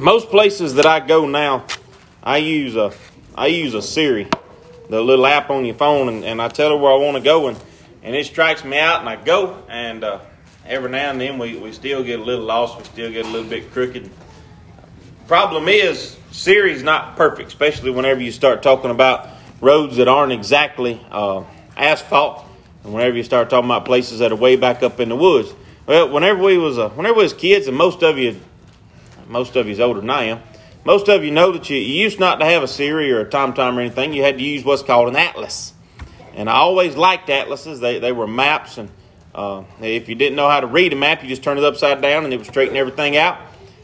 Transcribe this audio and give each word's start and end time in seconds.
most 0.00 0.30
places 0.30 0.74
that 0.74 0.86
I 0.86 1.00
go 1.00 1.26
now, 1.26 1.66
I 2.22 2.38
use 2.38 2.76
a 2.76 2.92
I 3.34 3.46
use 3.46 3.74
a 3.74 3.82
Siri, 3.82 4.28
the 4.88 5.00
little 5.00 5.26
app 5.26 5.50
on 5.50 5.64
your 5.64 5.76
phone, 5.76 6.08
and, 6.08 6.24
and 6.24 6.42
I 6.42 6.48
tell 6.48 6.70
her 6.70 6.76
where 6.76 6.92
I 6.92 6.96
want 6.96 7.16
to 7.16 7.22
go, 7.22 7.48
and, 7.48 7.58
and 8.02 8.14
it 8.16 8.26
strikes 8.26 8.64
me 8.64 8.78
out, 8.78 9.00
and 9.00 9.08
I 9.08 9.16
go, 9.16 9.62
and 9.68 10.02
uh, 10.02 10.20
every 10.66 10.90
now 10.90 11.10
and 11.10 11.20
then 11.20 11.38
we, 11.38 11.56
we 11.56 11.72
still 11.72 12.02
get 12.02 12.18
a 12.18 12.22
little 12.22 12.44
lost, 12.44 12.76
we 12.76 12.84
still 12.84 13.10
get 13.10 13.24
a 13.24 13.28
little 13.28 13.48
bit 13.48 13.72
crooked. 13.72 14.10
Problem 15.28 15.68
is, 15.68 16.16
Siri's 16.32 16.82
not 16.82 17.16
perfect, 17.16 17.48
especially 17.48 17.90
whenever 17.90 18.20
you 18.20 18.32
start 18.32 18.62
talking 18.62 18.90
about 18.90 19.28
roads 19.60 19.96
that 19.96 20.08
aren't 20.08 20.32
exactly 20.32 21.00
uh, 21.10 21.44
asphalt, 21.76 22.44
and 22.82 22.92
whenever 22.92 23.16
you 23.16 23.22
start 23.22 23.48
talking 23.48 23.70
about 23.70 23.84
places 23.84 24.18
that 24.18 24.32
are 24.32 24.36
way 24.36 24.56
back 24.56 24.82
up 24.82 24.98
in 24.98 25.08
the 25.08 25.16
woods. 25.16 25.54
Well, 25.86 26.10
whenever 26.10 26.42
we 26.42 26.58
was 26.58 26.78
uh, 26.78 26.88
whenever 26.90 27.16
we 27.16 27.22
was 27.22 27.32
kids, 27.32 27.68
and 27.68 27.76
most 27.76 28.02
of 28.02 28.18
you, 28.18 28.40
most 29.30 29.56
of 29.56 29.68
you's 29.68 29.80
older 29.80 30.00
than 30.00 30.10
I 30.10 30.24
am. 30.24 30.40
Most 30.84 31.08
of 31.08 31.24
you 31.24 31.30
know 31.30 31.52
that 31.52 31.70
you, 31.70 31.76
you 31.76 32.02
used 32.02 32.18
not 32.18 32.40
to 32.40 32.46
have 32.46 32.62
a 32.62 32.68
Siri 32.68 33.12
or 33.12 33.20
a 33.20 33.26
TomTom 33.26 33.76
or 33.76 33.80
anything. 33.80 34.12
You 34.12 34.22
had 34.22 34.38
to 34.38 34.44
use 34.44 34.64
what's 34.64 34.82
called 34.82 35.08
an 35.08 35.16
atlas. 35.16 35.72
And 36.34 36.48
I 36.48 36.54
always 36.54 36.96
liked 36.96 37.30
atlases. 37.30 37.80
They, 37.80 37.98
they 37.98 38.12
were 38.12 38.26
maps, 38.26 38.78
and 38.78 38.90
uh, 39.34 39.64
if 39.80 40.08
you 40.08 40.14
didn't 40.14 40.36
know 40.36 40.48
how 40.48 40.60
to 40.60 40.66
read 40.66 40.92
a 40.92 40.96
map, 40.96 41.22
you 41.22 41.28
just 41.28 41.42
turned 41.42 41.58
it 41.58 41.64
upside 41.64 42.02
down 42.02 42.24
and 42.24 42.32
it 42.32 42.38
would 42.38 42.46
straighten 42.46 42.76
everything 42.76 43.16
out. 43.16 43.38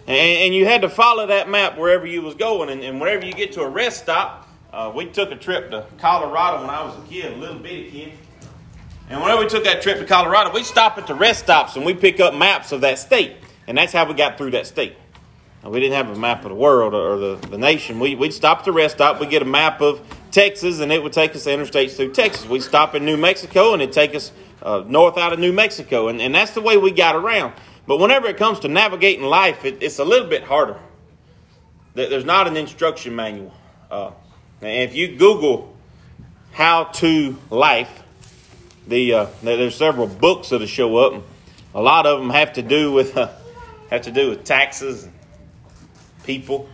And, 0.07 0.17
and 0.17 0.55
you 0.55 0.67
had 0.67 0.83
to 0.83 0.89
follow 0.89 1.27
that 1.27 1.49
map 1.49 1.79
wherever 1.79 2.07
you 2.07 2.23
was 2.23 2.35
going. 2.35 2.71
And, 2.71 2.83
and 2.83 3.01
whenever 3.01 3.25
you 3.25 3.33
get 3.33 3.53
to 3.53 3.63
a 3.63 3.69
rest 3.69 4.03
stop, 4.03 4.49
uh, 4.73 4.93
we 4.95 5.07
took 5.07 5.31
a 5.31 5.37
trip 5.37 5.71
to 5.71 5.87
Colorado 5.99 6.63
when 6.63 6.71
I 6.71 6.85
was 6.85 6.97
a 6.97 7.09
kid, 7.09 7.33
a 7.33 7.37
little 7.37 7.59
bitty 7.59 7.91
kid. 7.91 8.13
And 9.09 9.21
whenever 9.21 9.43
we 9.43 9.49
took 9.49 9.65
that 9.65 9.83
trip 9.83 9.99
to 9.99 10.05
Colorado, 10.05 10.53
we 10.53 10.65
stop 10.65 10.99
at 10.99 11.07
the 11.07 11.15
rest 11.15 11.45
stops 11.45 11.77
and 11.77 11.87
we 11.87 11.95
pick 11.95 12.19
up 12.19 12.35
maps 12.35 12.73
of 12.73 12.81
that 12.81 12.99
state. 12.99 13.37
And 13.69 13.79
that's 13.79 13.93
how 13.93 14.07
we 14.07 14.15
got 14.15 14.39
through 14.39 14.53
that 14.53 14.67
state. 14.67 14.97
We 15.69 15.81
didn't 15.81 15.95
have 15.95 16.17
a 16.17 16.19
map 16.19 16.45
of 16.45 16.51
the 16.51 16.55
world 16.55 16.95
or 16.95 17.19
the, 17.19 17.49
the 17.49 17.59
nation. 17.59 17.99
We, 17.99 18.15
we'd 18.15 18.33
stop 18.33 18.61
at 18.61 18.65
the 18.65 18.73
rest 18.73 18.97
stop, 18.97 19.21
we'd 19.21 19.31
get 19.31 19.43
a 19.43 19.47
map 19.47 19.81
of 19.81 20.01
Texas, 20.31 20.81
and 20.81 20.93
it 20.93 21.03
would 21.03 21.13
take 21.13 21.35
us 21.35 21.45
the 21.45 21.51
interstates 21.51 21.97
through 21.97 22.13
Texas. 22.13 22.47
We'd 22.49 22.63
stop 22.63 22.95
in 22.95 23.05
New 23.05 23.17
Mexico, 23.17 23.73
and 23.73 23.83
it'd 23.83 23.95
take 23.95 24.15
us 24.15 24.33
uh, 24.63 24.85
north 24.87 25.17
out 25.17 25.33
of 25.33 25.39
New 25.39 25.53
Mexico. 25.53 26.09
And, 26.09 26.21
and 26.21 26.35
that's 26.35 26.53
the 26.53 26.61
way 26.61 26.77
we 26.77 26.91
got 26.91 27.17
around. 27.17 27.55
But 27.87 27.99
whenever 27.99 28.27
it 28.27 28.37
comes 28.37 28.61
to 28.61 28.69
navigating 28.69 29.25
life, 29.25 29.65
it, 29.65 29.83
it's 29.83 29.99
a 29.99 30.05
little 30.05 30.29
bit 30.29 30.43
harder. 30.43 30.79
There's 31.95 32.25
not 32.25 32.47
an 32.47 32.57
instruction 32.57 33.17
manual. 33.17 33.55
Uh, 33.91 34.11
and 34.61 34.91
if 34.91 34.95
you 34.95 35.17
Google 35.17 35.75
how 36.53 36.85
to 36.85 37.39
life, 37.49 38.03
the 38.87 39.13
uh, 39.13 39.27
there's 39.43 39.75
several 39.75 40.07
books 40.07 40.51
that'll 40.51 40.67
show 40.67 40.97
up. 40.97 41.23
A 41.75 41.81
lot 41.81 42.07
of 42.07 42.21
them 42.21 42.31
have 42.31 42.53
to 42.55 42.63
do 42.63 42.93
with 42.93 43.17
uh, 43.17 43.31
have 43.91 44.03
to 44.03 44.11
do 44.11 44.31
with 44.31 44.45
taxes 44.45 45.09
people, 46.27 46.69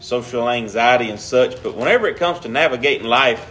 social 0.00 0.48
anxiety, 0.48 1.08
and 1.08 1.18
such. 1.18 1.62
But 1.62 1.76
whenever 1.76 2.06
it 2.08 2.16
comes 2.16 2.40
to 2.40 2.48
navigating 2.48 3.06
life, 3.06 3.50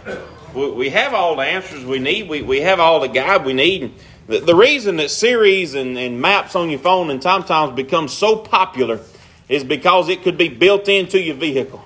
we, 0.54 0.70
we 0.70 0.90
have 0.90 1.14
all 1.14 1.36
the 1.36 1.42
answers 1.42 1.84
we 1.84 1.98
need. 1.98 2.28
We, 2.28 2.42
we 2.42 2.60
have 2.60 2.78
all 2.78 3.00
the 3.00 3.08
guide 3.08 3.44
we 3.44 3.54
need. 3.54 3.94
The, 4.26 4.40
the 4.40 4.54
reason 4.54 4.96
that 4.96 5.10
Siris 5.10 5.74
and, 5.74 5.98
and 5.98 6.20
maps 6.20 6.54
on 6.54 6.70
your 6.70 6.78
phone 6.78 7.10
and 7.10 7.20
TomToms 7.20 7.74
become 7.74 8.08
so 8.08 8.36
popular 8.36 9.00
is 9.48 9.64
because 9.64 10.08
it 10.08 10.22
could 10.22 10.36
be 10.36 10.48
built 10.48 10.88
into 10.88 11.18
your 11.18 11.34
vehicle. 11.34 11.82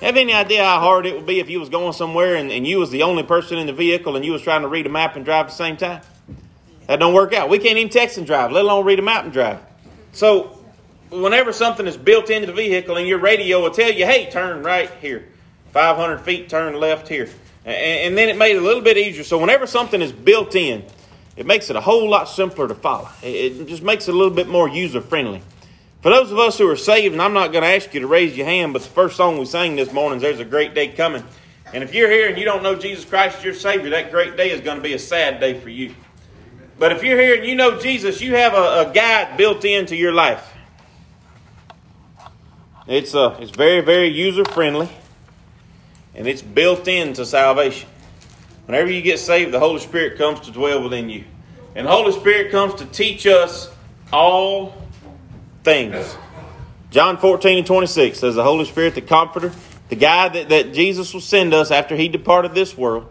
Have 0.00 0.16
any 0.16 0.32
idea 0.32 0.64
how 0.64 0.80
hard 0.80 1.06
it 1.06 1.14
would 1.14 1.26
be 1.26 1.38
if 1.38 1.48
you 1.48 1.60
was 1.60 1.68
going 1.68 1.92
somewhere 1.92 2.34
and, 2.34 2.50
and 2.50 2.66
you 2.66 2.78
was 2.78 2.90
the 2.90 3.04
only 3.04 3.22
person 3.22 3.58
in 3.58 3.68
the 3.68 3.72
vehicle 3.72 4.16
and 4.16 4.24
you 4.24 4.32
was 4.32 4.42
trying 4.42 4.62
to 4.62 4.68
read 4.68 4.84
a 4.86 4.88
map 4.88 5.14
and 5.14 5.24
drive 5.24 5.46
at 5.46 5.50
the 5.50 5.54
same 5.54 5.76
time? 5.76 6.02
That 6.88 6.98
don't 6.98 7.14
work 7.14 7.32
out. 7.32 7.48
We 7.48 7.58
can't 7.58 7.78
even 7.78 7.88
text 7.88 8.18
and 8.18 8.26
drive, 8.26 8.50
let 8.50 8.64
alone 8.64 8.84
read 8.84 8.98
a 8.98 9.02
map 9.02 9.22
and 9.22 9.32
drive. 9.32 9.60
So 10.10 10.58
whenever 11.12 11.52
something 11.52 11.86
is 11.86 11.96
built 11.96 12.30
into 12.30 12.46
the 12.46 12.52
vehicle 12.52 12.96
and 12.96 13.06
your 13.06 13.18
radio 13.18 13.60
will 13.60 13.70
tell 13.70 13.92
you, 13.92 14.06
hey, 14.06 14.30
turn 14.30 14.62
right 14.62 14.90
here, 15.00 15.28
500 15.72 16.18
feet, 16.18 16.48
turn 16.48 16.74
left 16.74 17.08
here. 17.08 17.28
And, 17.64 18.18
then 18.18 18.28
it 18.28 18.36
made 18.36 18.56
it 18.56 18.62
a 18.62 18.64
little 18.64 18.82
bit 18.82 18.96
easier. 18.96 19.22
So 19.22 19.38
whenever 19.38 19.66
something 19.66 20.02
is 20.02 20.10
built 20.10 20.56
in, 20.56 20.84
it 21.36 21.46
makes 21.46 21.70
it 21.70 21.76
a 21.76 21.80
whole 21.80 22.08
lot 22.08 22.28
simpler 22.28 22.66
to 22.66 22.74
follow. 22.74 23.08
It 23.22 23.66
just 23.66 23.82
makes 23.82 24.08
it 24.08 24.14
a 24.14 24.16
little 24.16 24.34
bit 24.34 24.48
more 24.48 24.68
user 24.68 25.00
friendly. 25.00 25.42
For 26.00 26.10
those 26.10 26.32
of 26.32 26.38
us 26.38 26.58
who 26.58 26.68
are 26.68 26.76
saved, 26.76 27.12
and 27.12 27.22
I'm 27.22 27.32
not 27.32 27.52
going 27.52 27.62
to 27.62 27.68
ask 27.68 27.94
you 27.94 28.00
to 28.00 28.08
raise 28.08 28.36
your 28.36 28.46
hand, 28.46 28.72
but 28.72 28.82
the 28.82 28.88
first 28.88 29.16
song 29.16 29.38
we 29.38 29.44
sang 29.44 29.76
this 29.76 29.92
morning 29.92 30.16
is 30.16 30.22
There's 30.22 30.40
a 30.40 30.44
Great 30.44 30.74
Day 30.74 30.88
Coming. 30.88 31.22
And 31.72 31.84
if 31.84 31.94
you're 31.94 32.10
here 32.10 32.28
and 32.28 32.36
you 32.36 32.44
don't 32.44 32.64
know 32.64 32.74
Jesus 32.74 33.04
Christ 33.04 33.38
as 33.38 33.44
your 33.44 33.54
Savior, 33.54 33.90
that 33.90 34.10
great 34.10 34.36
day 34.36 34.50
is 34.50 34.60
going 34.60 34.78
to 34.78 34.82
be 34.82 34.94
a 34.94 34.98
sad 34.98 35.38
day 35.38 35.58
for 35.58 35.68
you. 35.68 35.94
But 36.78 36.90
if 36.90 37.04
you're 37.04 37.20
here 37.20 37.36
and 37.36 37.46
you 37.46 37.54
know 37.54 37.78
Jesus, 37.78 38.20
you 38.20 38.34
have 38.34 38.54
a, 38.54 38.90
a 38.90 38.92
guide 38.92 39.36
built 39.36 39.64
into 39.64 39.94
your 39.94 40.12
life. 40.12 40.52
It's, 42.86 43.14
uh, 43.14 43.36
it's 43.40 43.52
very, 43.52 43.80
very 43.80 44.08
user 44.08 44.44
friendly, 44.44 44.88
and 46.14 46.26
it's 46.26 46.42
built 46.42 46.88
into 46.88 47.24
salvation. 47.24 47.88
Whenever 48.66 48.90
you 48.90 49.02
get 49.02 49.18
saved, 49.18 49.52
the 49.52 49.60
Holy 49.60 49.80
Spirit 49.80 50.18
comes 50.18 50.40
to 50.40 50.50
dwell 50.50 50.82
within 50.82 51.08
you. 51.08 51.24
And 51.74 51.86
the 51.86 51.90
Holy 51.90 52.12
Spirit 52.12 52.50
comes 52.50 52.74
to 52.76 52.86
teach 52.86 53.26
us 53.26 53.70
all 54.12 54.74
things. 55.62 56.16
John 56.90 57.18
14 57.18 57.58
and 57.58 57.66
26 57.66 58.18
says, 58.18 58.34
The 58.34 58.42
Holy 58.42 58.64
Spirit, 58.64 58.94
the 58.94 59.00
Comforter, 59.00 59.52
the 59.88 59.96
guide 59.96 60.34
that, 60.34 60.48
that 60.50 60.74
Jesus 60.74 61.14
will 61.14 61.20
send 61.20 61.54
us 61.54 61.70
after 61.70 61.96
he 61.96 62.08
departed 62.08 62.54
this 62.54 62.76
world, 62.76 63.06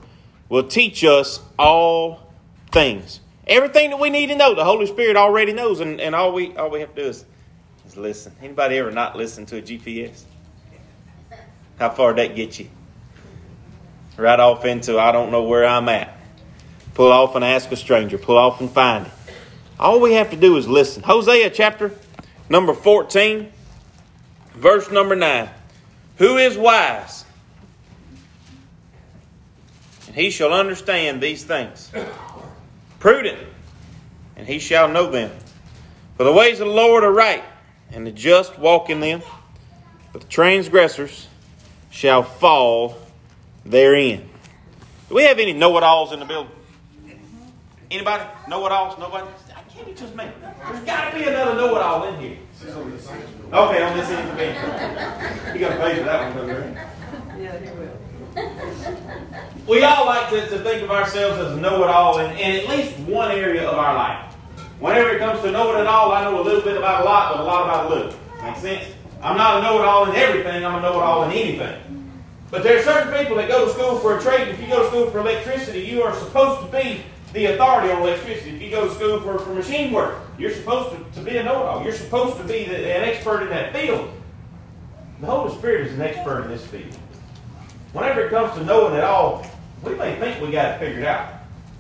will 0.50 0.68
teach 0.68 1.04
us 1.04 1.40
all 1.58 2.32
things. 2.72 3.22
Everything 3.48 3.90
that 3.90 4.00
we 4.00 4.10
need 4.10 4.28
to 4.28 4.36
know, 4.36 4.54
the 4.54 4.66
Holy 4.66 4.86
Spirit 4.86 5.16
already 5.16 5.54
knows, 5.54 5.80
and, 5.80 6.00
and 6.00 6.14
all, 6.14 6.34
we, 6.34 6.56
all 6.58 6.70
we 6.70 6.82
have 6.82 6.94
to 6.96 7.04
do 7.04 7.10
is 7.10 7.26
is 7.92 7.98
listen. 7.98 8.34
Anybody 8.42 8.78
ever 8.78 8.92
not 8.92 9.18
listen 9.18 9.46
to 9.48 9.58
a 9.58 9.62
GPS? 9.62 10.24
How 11.78 11.90
far 11.90 12.14
that 12.14 12.36
get 12.36 12.60
you? 12.60 12.70
Right 14.18 14.40
off 14.40 14.66
into 14.66 15.00
I 15.00 15.12
don't 15.12 15.32
know 15.32 15.44
where 15.44 15.66
I'm 15.66 15.90
at. 15.90 16.16
Pull 16.94 17.12
off 17.12 17.36
and 17.36 17.44
ask 17.44 17.72
a 17.72 17.76
stranger. 17.76 18.18
Pull 18.18 18.38
off 18.38 18.62
and 18.62 18.70
find 18.70 19.08
it. 19.08 19.12
All 19.80 20.00
we 20.00 20.14
have 20.14 20.30
to 20.32 20.38
do 20.38 20.58
is 20.58 20.68
listen. 20.68 21.04
Hosea 21.04 21.50
chapter 21.50 21.92
number 22.50 22.74
14, 22.74 23.52
verse 24.54 24.92
number 24.92 25.16
9. 25.16 25.50
Who 26.18 26.38
is 26.38 26.58
wise? 26.58 27.26
And 30.08 30.16
he 30.16 30.30
shall 30.30 30.54
understand 30.54 31.22
these 31.22 31.44
things. 31.44 31.92
Prudent, 33.00 33.40
and 34.36 34.48
he 34.48 34.60
shall 34.60 34.88
know 34.88 35.10
them. 35.10 35.32
For 36.18 36.26
the 36.26 36.34
ways 36.34 36.60
of 36.60 36.68
the 36.68 36.74
Lord 36.74 37.04
are 37.04 37.12
right, 37.12 37.44
and 37.92 38.06
the 38.06 38.12
just 38.12 38.58
walk 38.58 38.90
in 38.90 39.00
them, 39.00 39.22
but 40.12 40.22
the 40.22 40.28
transgressors 40.28 41.28
shall 41.90 42.24
fall 42.24 42.98
therein. 43.66 44.30
Do 45.10 45.16
we 45.16 45.24
have 45.24 45.40
any 45.40 45.54
know-it-alls 45.54 46.14
in 46.14 46.20
the 46.20 46.26
building? 46.26 46.52
Anybody? 47.90 48.24
Know-it-alls? 48.48 48.98
Nobody? 48.98 49.28
I 49.56 49.62
can't 49.74 49.86
be 49.86 49.94
just 49.94 50.16
me. 50.16 50.26
There's 50.42 50.84
got 50.86 51.12
to 51.12 51.18
be 51.18 51.26
another 51.26 51.56
know-it-all 51.56 52.08
in 52.14 52.20
here. 52.22 52.38
Okay, 52.64 53.84
on 53.84 53.98
this 53.98 54.10
end 54.10 54.30
of 54.30 54.36
the 54.36 54.44
bench. 54.44 55.54
You 55.54 55.60
got 55.60 55.70
to 55.70 55.78
pay 55.78 55.98
for 55.98 56.04
that 56.06 56.36
one, 56.36 56.48
right? 56.48 56.88
Yeah, 57.38 57.60
he 57.60 57.70
will. 57.72 57.98
We 59.68 59.84
all 59.84 60.06
like 60.06 60.30
to, 60.30 60.48
to 60.50 60.60
think 60.64 60.84
of 60.84 60.92
ourselves 60.92 61.38
as 61.40 61.58
know-it-all 61.58 62.20
in, 62.20 62.32
in 62.38 62.62
at 62.62 62.70
least 62.70 62.98
one 63.00 63.32
area 63.32 63.68
of 63.68 63.78
our 63.78 63.94
life. 63.94 64.31
Whenever 64.82 65.12
it 65.12 65.20
comes 65.20 65.40
to 65.44 65.52
knowing 65.52 65.80
it 65.80 65.86
all, 65.86 66.12
I 66.12 66.24
know 66.24 66.42
a 66.42 66.44
little 66.44 66.62
bit 66.62 66.76
about 66.76 67.04
a 67.04 67.06
lot, 67.06 67.34
but 67.34 67.42
a 67.42 67.44
lot 67.44 67.66
about 67.66 67.86
a 67.86 67.90
little. 67.94 68.20
Make 68.42 68.58
sense? 68.58 68.96
I'm 69.22 69.38
not 69.38 69.60
a 69.60 69.62
know-it-all 69.62 70.10
in 70.10 70.16
everything. 70.16 70.66
I'm 70.66 70.80
a 70.80 70.82
know-it-all 70.82 71.26
in 71.26 71.32
anything. 71.34 72.12
But 72.50 72.64
there 72.64 72.80
are 72.80 72.82
certain 72.82 73.14
people 73.16 73.36
that 73.36 73.48
go 73.48 73.66
to 73.66 73.72
school 73.72 74.00
for 74.00 74.18
a 74.18 74.22
trade. 74.22 74.48
If 74.48 74.60
you 74.60 74.68
go 74.68 74.82
to 74.82 74.88
school 74.88 75.12
for 75.12 75.20
electricity, 75.20 75.82
you 75.82 76.02
are 76.02 76.16
supposed 76.16 76.66
to 76.66 76.72
be 76.76 77.04
the 77.34 77.54
authority 77.54 77.92
on 77.92 78.02
electricity. 78.02 78.56
If 78.56 78.62
you 78.64 78.72
go 78.72 78.88
to 78.88 78.96
school 78.96 79.20
for, 79.22 79.38
for 79.38 79.54
machine 79.54 79.94
work, 79.94 80.18
you're 80.40 80.50
supposed 80.50 80.98
to, 80.98 81.22
to 81.22 81.30
be 81.30 81.38
a 81.38 81.44
know-it-all. 81.44 81.84
You're 81.84 81.94
supposed 81.94 82.38
to 82.38 82.44
be 82.44 82.66
the, 82.66 82.76
an 82.76 83.08
expert 83.08 83.44
in 83.44 83.50
that 83.50 83.74
field. 83.74 84.12
The 85.20 85.28
Holy 85.28 85.56
Spirit 85.60 85.86
is 85.86 85.94
an 85.94 86.02
expert 86.02 86.46
in 86.46 86.50
this 86.50 86.66
field. 86.66 86.98
Whenever 87.94 88.22
it 88.22 88.32
comes 88.32 88.58
to 88.58 88.66
knowing 88.66 88.96
it 88.96 89.04
all, 89.04 89.46
we 89.84 89.94
may 89.94 90.16
think 90.20 90.42
we 90.42 90.50
got 90.50 90.74
it 90.74 90.80
figured 90.80 91.06
out. 91.06 91.36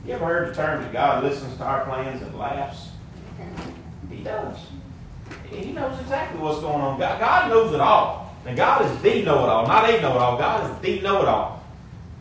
You 0.06 0.14
ever 0.14 0.26
heard 0.26 0.50
the 0.52 0.56
term 0.56 0.84
that 0.84 0.94
God 0.94 1.24
listens 1.24 1.58
to 1.58 1.64
our 1.64 1.84
plans 1.86 2.22
and 2.22 2.38
laughs? 2.38 2.91
He 4.22 4.26
does. 4.26 4.58
He 5.50 5.72
knows 5.72 6.00
exactly 6.00 6.40
what's 6.40 6.60
going 6.60 6.80
on. 6.80 7.00
God, 7.00 7.20
God 7.20 7.50
knows 7.50 7.74
it 7.74 7.80
all. 7.80 8.36
And 8.46 8.56
God 8.56 8.86
is 8.86 9.02
the 9.02 9.24
know 9.24 9.44
it 9.44 9.50
all, 9.50 9.66
not 9.66 9.90
a 9.90 10.00
know 10.00 10.12
it 10.12 10.18
all. 10.18 10.38
God 10.38 10.70
is 10.70 10.82
the 10.82 11.02
know 11.02 11.24
it 11.24 11.28
all. 11.28 11.64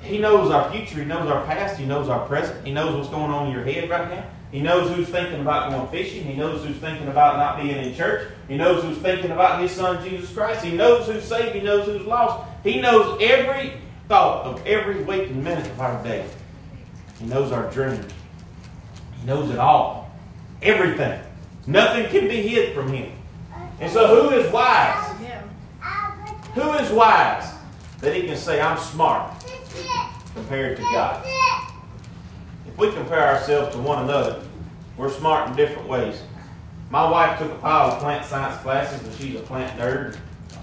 He 0.00 0.16
knows 0.16 0.50
our 0.50 0.70
future. 0.72 1.00
He 1.00 1.04
knows 1.04 1.30
our 1.30 1.44
past. 1.44 1.78
He 1.78 1.84
knows 1.84 2.08
our 2.08 2.26
present. 2.26 2.66
He 2.66 2.72
knows 2.72 2.96
what's 2.96 3.10
going 3.10 3.30
on 3.30 3.48
in 3.48 3.52
your 3.52 3.64
head 3.64 3.90
right 3.90 4.08
now. 4.08 4.24
He 4.50 4.60
knows 4.60 4.94
who's 4.96 5.10
thinking 5.10 5.42
about 5.42 5.70
going 5.70 5.88
fishing. 5.88 6.24
He 6.24 6.34
knows 6.34 6.64
who's 6.64 6.78
thinking 6.78 7.08
about 7.08 7.36
not 7.36 7.62
being 7.62 7.84
in 7.84 7.94
church. 7.94 8.28
He 8.48 8.56
knows 8.56 8.82
who's 8.82 8.96
thinking 8.96 9.30
about 9.30 9.60
His 9.60 9.72
Son, 9.72 10.02
Jesus 10.08 10.32
Christ. 10.32 10.64
He 10.64 10.74
knows 10.74 11.06
who's 11.06 11.22
saved. 11.22 11.54
He 11.54 11.60
knows 11.60 11.84
who's 11.84 12.06
lost. 12.06 12.48
He 12.64 12.80
knows 12.80 13.20
every 13.20 13.74
thought 14.08 14.46
of 14.46 14.66
every 14.66 15.02
waking 15.04 15.44
minute 15.44 15.66
of 15.66 15.80
our 15.80 16.02
day. 16.02 16.26
He 17.18 17.26
knows 17.26 17.52
our 17.52 17.70
dreams. 17.70 18.10
He 19.20 19.26
knows 19.26 19.50
it 19.50 19.58
all. 19.58 20.10
Everything. 20.62 21.20
Nothing 21.66 22.08
can 22.10 22.28
be 22.28 22.42
hid 22.42 22.74
from 22.74 22.92
him. 22.92 23.12
And 23.80 23.90
so, 23.90 24.22
who 24.22 24.36
is 24.36 24.50
wise? 24.52 25.16
Who 26.54 26.72
is 26.72 26.90
wise 26.90 27.54
that 28.00 28.14
he 28.14 28.22
can 28.22 28.36
say, 28.36 28.60
I'm 28.60 28.78
smart 28.78 29.32
compared 30.34 30.76
to 30.76 30.82
God? 30.82 31.24
If 32.66 32.76
we 32.76 32.90
compare 32.92 33.26
ourselves 33.28 33.74
to 33.76 33.80
one 33.80 34.04
another, 34.04 34.42
we're 34.96 35.10
smart 35.10 35.48
in 35.48 35.56
different 35.56 35.88
ways. 35.88 36.22
My 36.90 37.08
wife 37.08 37.38
took 37.38 37.52
a 37.52 37.56
pile 37.56 37.92
of 37.92 38.00
plant 38.00 38.26
science 38.26 38.60
classes, 38.62 39.06
and 39.06 39.14
she's 39.16 39.38
a 39.38 39.42
plant 39.42 39.78
nerd. 39.78 40.16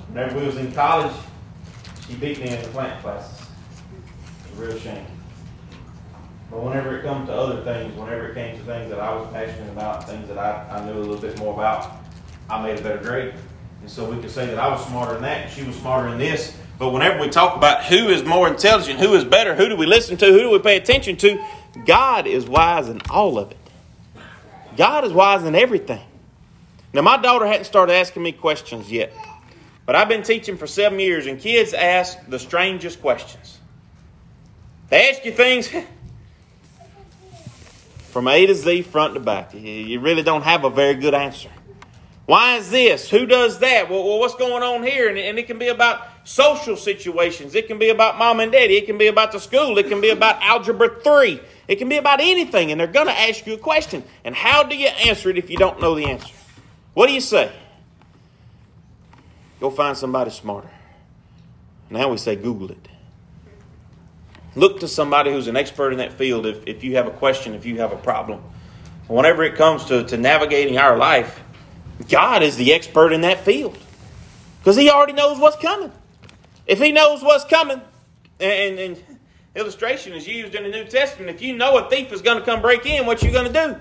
Whenever 0.09 0.39
we 0.39 0.45
was 0.45 0.57
in 0.57 0.71
college, 0.73 1.15
she 2.07 2.15
beat 2.15 2.39
me 2.39 2.49
in 2.49 2.61
the 2.61 2.67
plant 2.69 3.01
classes. 3.01 3.47
It's 4.45 4.59
a 4.59 4.61
real 4.61 4.77
shame. 4.77 5.05
But 6.49 6.63
whenever 6.63 6.97
it 6.97 7.03
comes 7.03 7.27
to 7.27 7.33
other 7.33 7.61
things, 7.63 7.95
whenever 7.97 8.29
it 8.29 8.33
came 8.33 8.57
to 8.57 8.63
things 8.63 8.89
that 8.89 8.99
I 8.99 9.13
was 9.15 9.31
passionate 9.33 9.69
about, 9.71 10.07
things 10.07 10.27
that 10.29 10.37
I, 10.37 10.65
I 10.69 10.85
knew 10.85 10.93
a 10.93 10.99
little 10.99 11.17
bit 11.17 11.37
more 11.39 11.53
about, 11.53 11.91
I 12.49 12.61
made 12.61 12.79
a 12.79 12.81
better 12.81 12.99
grade. 12.99 13.33
And 13.81 13.89
so 13.89 14.09
we 14.09 14.19
could 14.21 14.31
say 14.31 14.45
that 14.47 14.57
I 14.57 14.69
was 14.69 14.85
smarter 14.87 15.13
than 15.13 15.23
that, 15.23 15.45
and 15.45 15.51
she 15.51 15.63
was 15.63 15.75
smarter 15.75 16.09
than 16.09 16.19
this. 16.19 16.55
But 16.79 16.91
whenever 16.91 17.19
we 17.19 17.29
talk 17.29 17.57
about 17.57 17.83
who 17.83 18.07
is 18.07 18.23
more 18.23 18.47
intelligent, 18.47 18.99
who 18.99 19.13
is 19.15 19.23
better, 19.23 19.55
who 19.55 19.67
do 19.67 19.75
we 19.75 19.85
listen 19.85 20.15
to, 20.17 20.25
who 20.25 20.39
do 20.39 20.51
we 20.51 20.59
pay 20.59 20.77
attention 20.77 21.17
to, 21.17 21.43
God 21.85 22.27
is 22.27 22.47
wise 22.47 22.87
in 22.87 23.01
all 23.09 23.37
of 23.37 23.51
it. 23.51 23.57
God 24.77 25.03
is 25.03 25.11
wise 25.11 25.43
in 25.43 25.55
everything. 25.55 26.03
Now, 26.93 27.01
my 27.01 27.17
daughter 27.17 27.45
hadn't 27.45 27.65
started 27.65 27.93
asking 27.93 28.23
me 28.23 28.31
questions 28.31 28.91
yet, 28.91 29.11
but 29.85 29.95
I've 29.95 30.07
been 30.07 30.23
teaching 30.23 30.57
for 30.57 30.67
seven 30.67 30.99
years, 30.99 31.25
and 31.25 31.39
kids 31.39 31.73
ask 31.73 32.17
the 32.27 32.39
strangest 32.39 33.01
questions. 33.01 33.59
They 34.89 35.09
ask 35.09 35.25
you 35.25 35.31
things 35.31 35.69
from 38.17 38.27
A 38.27 38.47
to 38.47 38.55
Z, 38.55 38.81
front 38.81 39.13
to 39.13 39.19
back. 39.19 39.53
You 39.53 39.99
really 39.99 40.23
don't 40.23 40.41
have 40.41 40.63
a 40.63 40.71
very 40.71 40.95
good 40.95 41.13
answer. 41.13 41.51
Why 42.25 42.55
is 42.55 42.71
this? 42.71 43.07
Who 43.11 43.27
does 43.27 43.59
that? 43.59 43.91
Well, 43.91 44.17
what's 44.17 44.33
going 44.33 44.63
on 44.63 44.81
here? 44.81 45.07
And, 45.07 45.37
it 45.37 45.45
can 45.45 45.59
be 45.59 45.67
about 45.67 46.01
social 46.23 46.75
situations. 46.75 47.53
It 47.53 47.67
can 47.67 47.77
be 47.77 47.89
about 47.89 48.17
mom 48.17 48.39
and 48.39 48.51
daddy. 48.51 48.75
It 48.75 48.87
can 48.87 48.97
be 48.97 49.05
about 49.05 49.33
the 49.33 49.39
school. 49.39 49.77
It 49.77 49.87
can 49.87 50.01
be 50.01 50.09
about 50.09 50.41
algebra 50.41 50.99
3. 50.99 51.39
It 51.67 51.75
can 51.75 51.89
be 51.89 51.97
about 51.97 52.19
anything. 52.19 52.71
And 52.71 52.81
they're 52.81 52.87
going 52.87 53.05
to 53.05 53.13
ask 53.13 53.45
you 53.45 53.53
a 53.53 53.59
question. 53.59 54.03
And 54.23 54.33
how 54.33 54.63
do 54.63 54.75
you 54.75 54.87
answer 54.87 55.29
it 55.29 55.37
if 55.37 55.51
you 55.51 55.57
don't 55.57 55.79
know 55.79 55.93
the 55.93 56.05
answer? 56.05 56.33
What 56.95 57.05
do 57.05 57.13
you 57.13 57.21
say? 57.21 57.51
Go 59.59 59.69
find 59.69 59.95
somebody 59.95 60.31
smarter. 60.31 60.71
Now 61.91 62.09
we 62.09 62.17
say 62.17 62.35
Google 62.35 62.71
it. 62.71 62.87
Look 64.57 64.79
to 64.79 64.87
somebody 64.87 65.31
who's 65.31 65.45
an 65.45 65.55
expert 65.55 65.91
in 65.91 65.99
that 65.99 66.13
field 66.13 66.47
if, 66.47 66.65
if 66.65 66.83
you 66.83 66.95
have 66.95 67.05
a 67.05 67.11
question, 67.11 67.53
if 67.53 67.63
you 67.63 67.77
have 67.77 67.91
a 67.91 67.95
problem. 67.95 68.41
Whenever 69.07 69.43
it 69.43 69.53
comes 69.53 69.85
to, 69.85 70.03
to 70.05 70.17
navigating 70.17 70.79
our 70.79 70.97
life, 70.97 71.39
God 72.09 72.41
is 72.41 72.57
the 72.57 72.73
expert 72.73 73.13
in 73.13 73.21
that 73.21 73.41
field 73.41 73.77
because 74.59 74.75
He 74.75 74.89
already 74.89 75.13
knows 75.13 75.37
what's 75.37 75.57
coming. 75.57 75.91
If 76.65 76.79
He 76.79 76.91
knows 76.91 77.21
what's 77.21 77.45
coming, 77.45 77.79
and, 78.39 78.79
and 78.79 79.03
illustration 79.55 80.13
is 80.13 80.27
used 80.27 80.55
in 80.55 80.63
the 80.63 80.69
New 80.69 80.85
Testament, 80.85 81.29
if 81.29 81.39
you 81.39 81.55
know 81.55 81.77
a 81.77 81.87
thief 81.87 82.11
is 82.11 82.23
going 82.23 82.39
to 82.39 82.43
come 82.43 82.59
break 82.59 82.87
in, 82.87 83.05
what 83.05 83.21
you 83.21 83.31
going 83.31 83.53
to 83.53 83.53
do? 83.53 83.79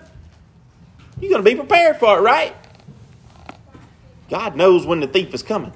You're 1.23 1.31
going 1.31 1.43
to 1.43 1.51
be 1.51 1.57
prepared 1.57 1.97
for 1.97 2.19
it, 2.19 2.21
right? 2.21 2.55
God 4.29 4.57
knows 4.57 4.85
when 4.85 5.01
the 5.01 5.07
thief 5.07 5.33
is 5.33 5.43
coming. 5.43 5.73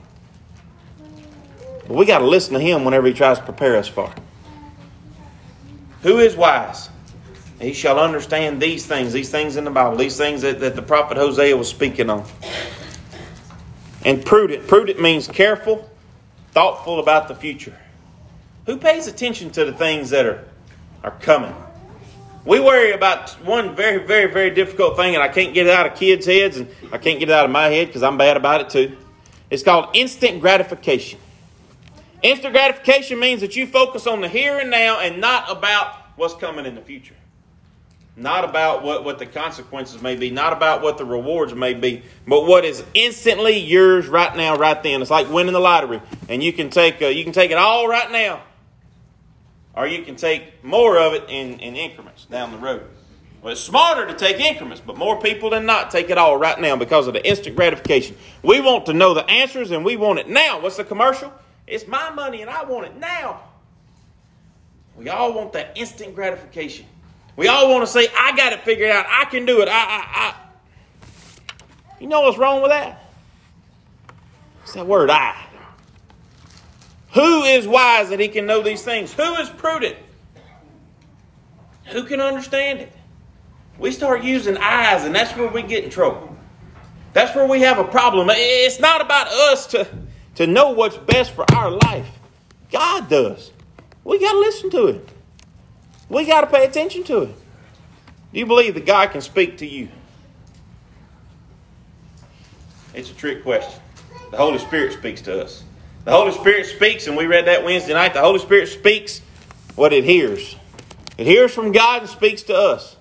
But 1.89 1.97
we 1.97 2.05
got 2.05 2.19
to 2.19 2.27
listen 2.27 2.53
to 2.53 2.61
Him 2.61 2.85
whenever 2.85 3.07
He 3.07 3.15
tries 3.15 3.39
to 3.39 3.45
prepare 3.45 3.79
us 3.79 3.89
for 3.89 4.11
it. 4.11 4.19
Who 6.03 6.19
is 6.19 6.37
wise? 6.37 6.89
He 7.61 7.75
shall 7.75 8.01
understand 8.01 8.61
these 8.61 8.87
things, 8.87 9.13
these 9.13 9.31
things 9.31 9.57
in 9.57 9.65
the 9.65 9.71
Bible, 9.71 9.97
these 9.97 10.17
things 10.17 10.41
that, 10.43 10.61
that 10.61 10.75
the 10.75 10.83
prophet 10.83 11.19
Hosea 11.19 11.57
was 11.57 11.69
speaking 11.69 12.09
on. 12.09 12.25
And 14.05 14.25
prudent. 14.25 14.67
Prudent 14.67 15.01
means 15.01 15.29
careful, 15.29 15.91
thoughtful 16.53 17.01
about 17.01 17.29
the 17.29 17.35
future. 17.35 17.77
Who 18.65 18.79
pays 18.79 19.09
attention 19.09 19.51
to 19.51 19.65
the 19.67 19.73
things 19.73 20.09
that 20.11 20.25
are, 20.25 20.45
are 21.05 21.11
coming? 21.11 21.55
We 22.47 22.61
worry 22.61 22.93
about 22.93 23.31
one 23.45 23.77
very, 23.77 24.07
very, 24.07 24.33
very 24.33 24.51
difficult 24.51 24.97
thing, 24.97 25.15
and 25.15 25.23
I 25.23 25.29
can't 25.29 25.53
get 25.53 25.67
it 25.67 25.73
out 25.75 25.87
of 25.87 25.97
kids' 25.97 26.25
heads, 26.25 26.57
and 26.57 26.71
I 26.91 26.97
can't 26.97 27.19
get 27.19 27.29
it 27.29 27.33
out 27.33 27.45
of 27.45 27.51
my 27.51 27.67
head 27.67 27.89
because 27.89 28.03
I'm 28.03 28.17
bad 28.17 28.39
about 28.39 28.63
it 28.63 28.71
too. 28.71 28.97
It's 29.51 29.63
called 29.63 29.91
instant 29.93 30.41
gratification. 30.41 31.21
Instant 32.23 32.53
gratification 32.53 33.19
means 33.19 33.41
that 33.41 33.57
you 33.57 33.67
focus 33.67 34.07
on 34.07 34.21
the 34.21 34.29
here 34.29 34.59
and 34.59 34.71
now 34.71 35.01
and 35.01 35.21
not 35.21 35.51
about 35.51 35.95
what's 36.17 36.35
coming 36.35 36.67
in 36.67 36.75
the 36.75 36.83
future 36.83 37.15
not 38.21 38.45
about 38.45 38.83
what, 38.83 39.05
what 39.05 39.19
the 39.19 39.27
consequences 39.27 40.03
may 40.03 40.15
be, 40.15 40.31
not 40.31 40.53
about 40.53 40.83
what 40.83 40.99
the 40.99 41.05
rewards 41.05 41.55
may 41.55 41.75
be, 41.75 42.03
but 42.27 42.47
what 42.47 42.65
is 42.65 42.85
instantly 42.93 43.59
yours 43.59 44.07
right 44.09 44.37
now, 44.37 44.57
right 44.57 44.83
then. 44.83 45.01
It's 45.01 45.11
like 45.11 45.31
winning 45.31 45.55
the 45.55 45.61
lottery, 45.61 46.03
and 46.29 46.43
you 46.43 46.53
can 46.53 46.71
take 46.71 47.01
uh, 47.01 47.07
you 47.07 47.25
can 47.25 47.33
take 47.33 47.51
it 47.51 47.57
all 47.57 47.89
right 47.89 48.11
now, 48.11 48.43
or 49.75 49.87
you 49.87 50.03
can 50.03 50.17
take 50.17 50.63
more 50.63 50.99
of 50.99 51.15
it 51.15 51.25
in, 51.29 51.59
in 51.61 51.77
increments 51.77 52.27
down 52.27 52.53
the 52.53 52.59
road. 52.59 52.83
Well, 53.43 53.53
it's 53.53 53.63
smarter 53.63 54.07
to 54.07 54.15
take 54.15 54.39
increments, 54.39 54.83
but 54.85 54.99
more 54.99 55.19
people 55.19 55.49
than 55.49 55.65
not 55.65 55.91
take 55.91 56.11
it 56.11 56.19
all 56.19 56.37
right 56.37 56.61
now 56.61 56.77
because 56.77 57.07
of 57.07 57.15
the 57.15 57.27
instant 57.27 57.57
gratification. 57.57 58.17
We 58.43 58.61
want 58.61 58.85
to 58.87 58.93
know 58.93 59.15
the 59.15 59.29
answers, 59.31 59.71
and 59.71 59.83
we 59.83 59.97
want 59.97 60.19
it 60.19 60.29
now. 60.29 60.61
What's 60.61 60.77
the 60.77 60.85
commercial? 60.85 61.33
It's 61.71 61.87
my 61.87 62.11
money, 62.11 62.43
and 62.43 62.51
I 62.51 62.65
want 62.65 62.87
it 62.87 62.97
now. 62.97 63.41
We 64.97 65.09
all 65.09 65.33
want 65.33 65.53
that 65.53 65.73
instant 65.77 66.15
gratification. 66.15 66.85
We 67.37 67.47
all 67.49 67.71
want 67.71 67.83
to 67.83 67.87
say, 67.87 68.09
I 68.15 68.37
got 68.37 68.53
it 68.53 68.61
figured 68.63 68.91
out. 68.91 69.07
I 69.09 69.25
can 69.27 69.47
do 69.47 69.63
it. 69.63 69.69
I, 69.69 69.73
I, 69.73 70.05
I. 70.17 70.35
You 72.01 72.09
know 72.09 72.23
what's 72.23 72.37
wrong 72.37 72.61
with 72.61 72.73
that? 72.73 73.05
It's 74.65 74.73
that 74.75 74.87
word, 74.87 75.11
I. 75.11 75.37
Who 77.15 77.43
is 77.45 77.67
wise 77.67 78.11
that 78.11 78.21
he 78.21 78.29
can 78.29 78.47
know 78.47 78.63
these 78.63 78.83
things? 78.83 79.13
Who 79.15 79.35
is 79.37 79.49
prudent? 79.49 79.97
Who 81.93 82.05
can 82.05 82.21
understand 82.21 82.81
it? 82.81 82.93
We 83.79 83.93
start 83.93 84.23
using 84.23 84.57
eyes, 84.59 85.05
and 85.05 85.15
that's 85.15 85.37
where 85.37 85.49
we 85.49 85.63
get 85.63 85.85
in 85.85 85.91
trouble. 85.91 86.37
That's 87.13 87.35
where 87.35 87.47
we 87.47 87.63
have 87.63 87.79
a 87.79 87.85
problem. 87.85 88.29
It's 88.31 88.79
not 88.79 89.01
about 89.01 89.29
us 89.29 89.69
to, 89.69 89.89
to 90.41 90.47
know 90.47 90.71
what's 90.71 90.97
best 90.97 91.33
for 91.33 91.45
our 91.53 91.71
life. 91.71 92.09
God 92.73 93.11
does. 93.11 93.51
We 94.05 94.19
got 94.19 94.33
to 94.33 94.39
listen 94.39 94.71
to 94.71 94.87
it. 94.87 95.07
We 96.09 96.25
got 96.25 96.41
to 96.41 96.47
pay 96.47 96.65
attention 96.65 97.05
to 97.05 97.25
it. 97.25 97.35
Do 98.33 98.39
you 98.39 98.47
believe 98.47 98.73
that 98.73 98.87
God 98.87 99.11
can 99.11 99.21
speak 99.21 99.59
to 99.59 99.67
you? 99.67 99.91
It's 102.95 103.11
a 103.11 103.15
trick 103.15 103.43
question. 103.43 103.83
The 104.31 104.39
Holy 104.39 104.57
Spirit 104.57 104.95
speaks 104.95 105.21
to 105.23 105.45
us. 105.45 105.63
The 106.07 106.13
Holy 106.13 106.33
Spirit 106.33 106.65
speaks, 106.65 107.07
and 107.07 107.19
we 107.19 107.27
read 107.27 107.47
that 107.47 107.63
Wednesday 107.63 107.93
night. 107.93 108.15
The 108.15 108.23
Holy 108.23 108.39
Spirit 108.39 108.71
speaks 108.71 109.21
what 109.75 109.93
it 109.93 110.05
hears. 110.05 110.57
It 111.19 111.27
hears 111.27 111.53
from 111.53 111.71
God 111.71 112.01
and 112.01 112.11
speaks 112.11 112.45
to 112.45 112.57
us. 112.57 112.97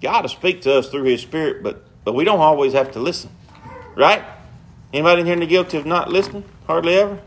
God 0.00 0.22
will 0.22 0.28
speak 0.28 0.62
to 0.62 0.74
us 0.74 0.88
through 0.88 1.02
His 1.02 1.22
Spirit, 1.22 1.64
but, 1.64 1.82
but 2.04 2.14
we 2.14 2.22
don't 2.22 2.38
always 2.38 2.72
have 2.74 2.92
to 2.92 3.00
listen. 3.00 3.30
Right? 3.96 4.22
Anybody 4.92 5.20
in 5.20 5.26
here 5.26 5.34
in 5.34 5.40
the 5.40 5.46
guilty 5.46 5.76
of 5.76 5.84
not 5.84 6.10
listening? 6.10 6.44
Hardly 6.66 6.94
ever? 6.94 7.20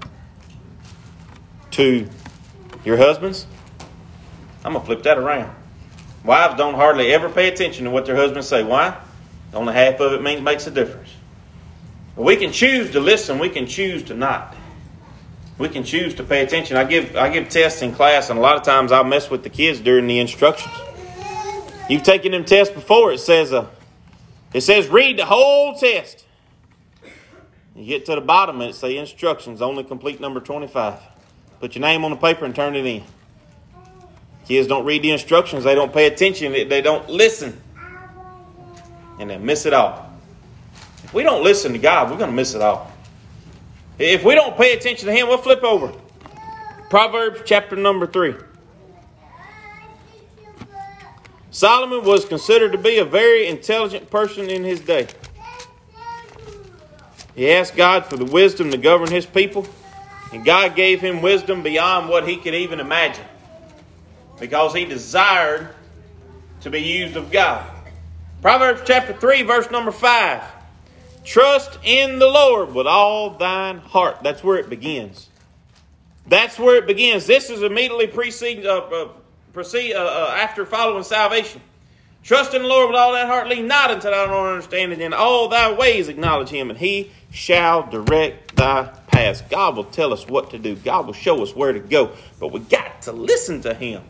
To 1.71 2.07
your 2.83 2.97
husbands? 2.97 3.45
I'm 4.65 4.73
to 4.73 4.79
flip 4.79 5.03
that 5.03 5.17
around. 5.17 5.55
Wives 6.23 6.55
don't 6.55 6.73
hardly 6.73 7.13
ever 7.13 7.29
pay 7.29 7.47
attention 7.47 7.85
to 7.85 7.91
what 7.91 8.05
their 8.05 8.15
husbands 8.15 8.47
say. 8.47 8.63
Why? 8.63 8.97
Only 9.53 9.73
half 9.73 9.99
of 9.99 10.13
it 10.13 10.21
means, 10.21 10.41
makes 10.41 10.67
a 10.67 10.71
difference. 10.71 11.09
We 12.15 12.35
can 12.35 12.51
choose 12.51 12.91
to 12.91 12.99
listen. 12.99 13.39
We 13.39 13.49
can 13.49 13.67
choose 13.67 14.03
to 14.03 14.13
not. 14.13 14.55
We 15.57 15.69
can 15.69 15.83
choose 15.83 16.13
to 16.15 16.23
pay 16.23 16.43
attention. 16.43 16.77
I 16.77 16.83
give 16.83 17.15
I 17.15 17.29
give 17.29 17.49
tests 17.49 17.81
in 17.81 17.93
class, 17.93 18.29
and 18.29 18.39
a 18.39 18.41
lot 18.41 18.57
of 18.57 18.63
times 18.63 18.91
I'll 18.91 19.03
mess 19.03 19.29
with 19.29 19.43
the 19.43 19.49
kids 19.49 19.79
during 19.79 20.07
the 20.07 20.19
instructions. 20.19 20.73
You've 21.89 22.03
taken 22.03 22.31
them 22.31 22.45
tests 22.45 22.73
before. 22.73 23.11
It 23.11 23.19
says 23.19 23.53
uh, 23.53 23.67
it 24.53 24.61
says 24.61 24.87
read 24.87 25.17
the 25.17 25.25
whole 25.25 25.75
test. 25.75 26.25
You 27.81 27.87
get 27.87 28.05
to 28.05 28.15
the 28.15 28.21
bottom 28.21 28.61
and 28.61 28.69
it 28.69 28.75
say 28.75 28.95
instructions 28.97 29.59
only 29.59 29.83
complete 29.83 30.21
number 30.21 30.39
twenty 30.39 30.67
five. 30.67 30.99
Put 31.59 31.73
your 31.73 31.81
name 31.81 32.05
on 32.05 32.11
the 32.11 32.17
paper 32.17 32.45
and 32.45 32.53
turn 32.53 32.75
it 32.75 32.85
in. 32.85 33.03
Kids 34.47 34.67
don't 34.67 34.85
read 34.85 35.01
the 35.01 35.09
instructions, 35.09 35.63
they 35.63 35.73
don't 35.73 35.91
pay 35.91 36.05
attention, 36.05 36.51
they 36.51 36.81
don't 36.81 37.09
listen, 37.09 37.59
and 39.19 39.29
they 39.29 39.37
miss 39.37 39.65
it 39.65 39.73
all. 39.73 40.13
If 41.03 41.11
we 41.11 41.23
don't 41.23 41.43
listen 41.43 41.73
to 41.73 41.79
God, 41.79 42.11
we're 42.11 42.17
going 42.17 42.29
to 42.29 42.35
miss 42.35 42.53
it 42.53 42.61
all. 42.61 42.91
If 43.97 44.23
we 44.23 44.35
don't 44.35 44.55
pay 44.57 44.73
attention 44.73 45.07
to 45.07 45.13
Him, 45.13 45.27
we'll 45.27 45.37
flip 45.37 45.63
over. 45.63 45.93
Proverbs 46.89 47.41
chapter 47.45 47.75
number 47.75 48.05
3. 48.05 48.35
Solomon 51.51 52.03
was 52.03 52.25
considered 52.25 52.71
to 52.73 52.77
be 52.77 52.99
a 52.99 53.05
very 53.05 53.47
intelligent 53.47 54.09
person 54.09 54.49
in 54.49 54.63
his 54.63 54.79
day. 54.79 55.07
He 57.35 57.51
asked 57.51 57.75
God 57.75 58.05
for 58.05 58.17
the 58.17 58.25
wisdom 58.25 58.71
to 58.71 58.77
govern 58.77 59.09
his 59.09 59.25
people. 59.25 59.67
And 60.33 60.45
God 60.45 60.75
gave 60.75 61.01
him 61.01 61.21
wisdom 61.21 61.61
beyond 61.61 62.09
what 62.09 62.27
he 62.27 62.37
could 62.37 62.55
even 62.55 62.79
imagine 62.79 63.25
because 64.39 64.73
he 64.73 64.85
desired 64.85 65.69
to 66.61 66.69
be 66.69 66.81
used 66.81 67.15
of 67.15 67.31
God. 67.31 67.69
Proverbs 68.41 68.81
chapter 68.85 69.13
3, 69.13 69.43
verse 69.43 69.69
number 69.69 69.91
5. 69.91 70.41
Trust 71.23 71.77
in 71.83 72.17
the 72.17 72.27
Lord 72.27 72.73
with 72.73 72.87
all 72.87 73.31
thine 73.31 73.77
heart. 73.77 74.23
That's 74.23 74.43
where 74.43 74.57
it 74.57 74.69
begins. 74.69 75.29
That's 76.27 76.57
where 76.57 76.77
it 76.77 76.87
begins. 76.87 77.27
This 77.27 77.49
is 77.49 77.61
immediately 77.61 78.07
preceding, 78.07 78.65
uh, 78.65 78.77
uh, 78.77 79.09
proceed, 79.53 79.93
uh, 79.93 80.03
uh, 80.03 80.35
after 80.37 80.65
following 80.65 81.03
salvation. 81.03 81.61
Trust 82.23 82.53
in 82.53 82.61
the 82.61 82.67
Lord 82.67 82.89
with 82.89 82.99
all 82.99 83.13
that 83.13 83.27
heart. 83.27 83.47
Lean 83.47 83.67
not 83.67 83.89
unto 83.89 84.09
thine 84.09 84.29
own 84.29 84.47
understanding. 84.47 85.01
In 85.01 85.13
all 85.13 85.47
thy 85.47 85.73
ways 85.73 86.07
acknowledge 86.07 86.49
him, 86.49 86.69
and 86.69 86.77
he 86.77 87.11
shall 87.31 87.89
direct 87.89 88.55
thy 88.55 88.83
paths. 89.07 89.41
God 89.49 89.75
will 89.75 89.85
tell 89.85 90.13
us 90.13 90.27
what 90.27 90.51
to 90.51 90.59
do. 90.59 90.75
God 90.75 91.07
will 91.07 91.13
show 91.13 91.41
us 91.41 91.55
where 91.55 91.73
to 91.73 91.79
go. 91.79 92.11
But 92.39 92.49
we 92.49 92.59
got 92.59 93.03
to 93.03 93.11
listen 93.11 93.61
to 93.61 93.73
him. 93.73 94.03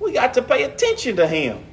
We 0.00 0.12
got 0.12 0.34
to 0.34 0.42
pay 0.42 0.62
attention 0.62 1.16
to 1.16 1.26
him. 1.26 1.64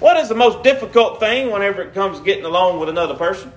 What 0.00 0.18
is 0.18 0.28
the 0.28 0.34
most 0.34 0.62
difficult 0.62 1.20
thing 1.20 1.50
whenever 1.50 1.80
it 1.82 1.94
comes 1.94 2.20
getting 2.20 2.44
along 2.44 2.80
with 2.80 2.90
another 2.90 3.14
person? 3.14 3.52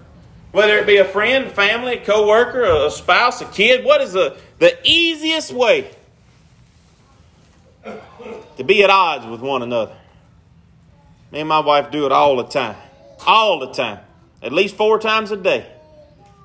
Whether 0.52 0.78
it 0.78 0.88
be 0.88 0.98
a 0.98 1.06
friend, 1.06 1.52
family, 1.52 1.98
a 1.98 2.06
co-worker, 2.06 2.64
a 2.64 2.90
spouse, 2.90 3.42
a 3.42 3.46
kid, 3.46 3.84
what 3.84 4.02
is 4.02 4.14
the, 4.14 4.38
the 4.58 4.78
easiest 4.84 5.52
way 5.52 5.92
to 8.58 8.64
be 8.64 8.84
at 8.84 8.90
odds 8.90 9.26
with 9.26 9.42
one 9.42 9.62
another? 9.62 9.96
Me 11.32 11.40
and 11.42 11.50
my 11.50 11.60
wife 11.60 11.92
do 11.92 12.06
it 12.06 12.12
all 12.12 12.38
the 12.38 12.44
time. 12.44 12.76
All 13.26 13.60
the 13.60 13.72
time. 13.72 14.00
At 14.42 14.52
least 14.52 14.76
four 14.76 15.00
times 15.00 15.32
a 15.32 15.38
day. 15.38 15.70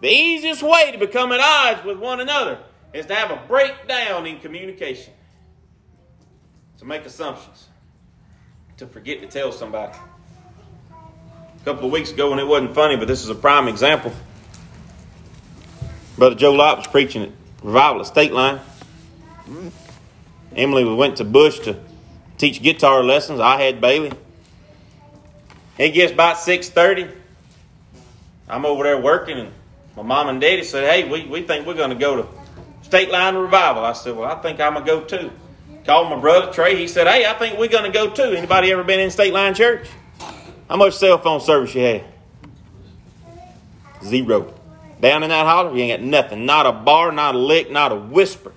The 0.00 0.08
easiest 0.08 0.62
way 0.62 0.92
to 0.92 0.98
become 0.98 1.32
at 1.32 1.40
odds 1.40 1.84
with 1.84 1.98
one 1.98 2.20
another 2.20 2.58
is 2.92 3.06
to 3.06 3.14
have 3.14 3.30
a 3.30 3.40
breakdown 3.48 4.26
in 4.26 4.40
communication. 4.40 5.12
To 6.78 6.84
make 6.84 7.06
assumptions 7.06 7.68
to 8.78 8.86
forget 8.86 9.20
to 9.20 9.26
tell 9.26 9.52
somebody. 9.52 9.96
A 10.90 11.64
couple 11.64 11.86
of 11.86 11.92
weeks 11.92 12.10
ago, 12.10 12.32
and 12.32 12.40
it 12.40 12.46
wasn't 12.46 12.74
funny, 12.74 12.96
but 12.96 13.06
this 13.06 13.22
is 13.22 13.28
a 13.28 13.34
prime 13.34 13.68
example. 13.68 14.12
Brother 16.18 16.34
Joe 16.34 16.52
Lott 16.52 16.78
was 16.78 16.86
preaching 16.86 17.22
at 17.22 17.30
Revival 17.62 18.00
at 18.00 18.06
State 18.06 18.32
Line. 18.32 18.60
Emily 20.54 20.84
went 20.84 21.16
to 21.18 21.24
Bush 21.24 21.60
to 21.60 21.78
teach 22.36 22.62
guitar 22.62 23.02
lessons. 23.02 23.40
I 23.40 23.60
had 23.60 23.80
Bailey. 23.80 24.12
It 25.78 25.90
gets 25.90 26.12
about 26.12 26.36
6.30. 26.36 27.14
I'm 28.48 28.64
over 28.64 28.84
there 28.84 29.00
working, 29.00 29.38
and 29.38 29.52
my 29.96 30.02
mom 30.02 30.28
and 30.28 30.40
daddy 30.40 30.62
said, 30.62 30.84
hey, 30.84 31.08
we, 31.08 31.26
we 31.26 31.42
think 31.42 31.66
we're 31.66 31.74
going 31.74 31.90
to 31.90 31.96
go 31.96 32.22
to 32.22 32.28
State 32.82 33.10
Line 33.10 33.34
Revival. 33.34 33.84
I 33.84 33.92
said, 33.92 34.16
well, 34.16 34.30
I 34.30 34.40
think 34.40 34.60
I'm 34.60 34.74
going 34.74 34.84
to 34.84 34.90
go 34.90 35.04
too. 35.04 35.30
Called 35.84 36.08
my 36.08 36.18
brother 36.18 36.50
Trey. 36.50 36.76
He 36.76 36.88
said, 36.88 37.06
"Hey, 37.06 37.26
I 37.26 37.34
think 37.34 37.58
we're 37.58 37.68
going 37.68 37.84
to 37.84 37.90
go 37.90 38.08
too. 38.08 38.34
Anybody 38.34 38.72
ever 38.72 38.82
been 38.82 39.00
in 39.00 39.10
State 39.10 39.34
Line 39.34 39.52
Church? 39.52 39.86
How 40.68 40.76
much 40.76 40.94
cell 40.94 41.18
phone 41.18 41.40
service 41.40 41.74
you 41.74 41.82
have? 41.82 42.04
Zero. 44.02 44.54
Down 45.00 45.22
in 45.22 45.28
that 45.28 45.44
holler, 45.44 45.76
you 45.76 45.82
ain't 45.82 46.00
got 46.00 46.06
nothing. 46.06 46.46
Not 46.46 46.64
a 46.64 46.72
bar, 46.72 47.12
not 47.12 47.34
a 47.34 47.38
lick, 47.38 47.70
not 47.70 47.92
a 47.92 47.96
whisper. 47.96 48.52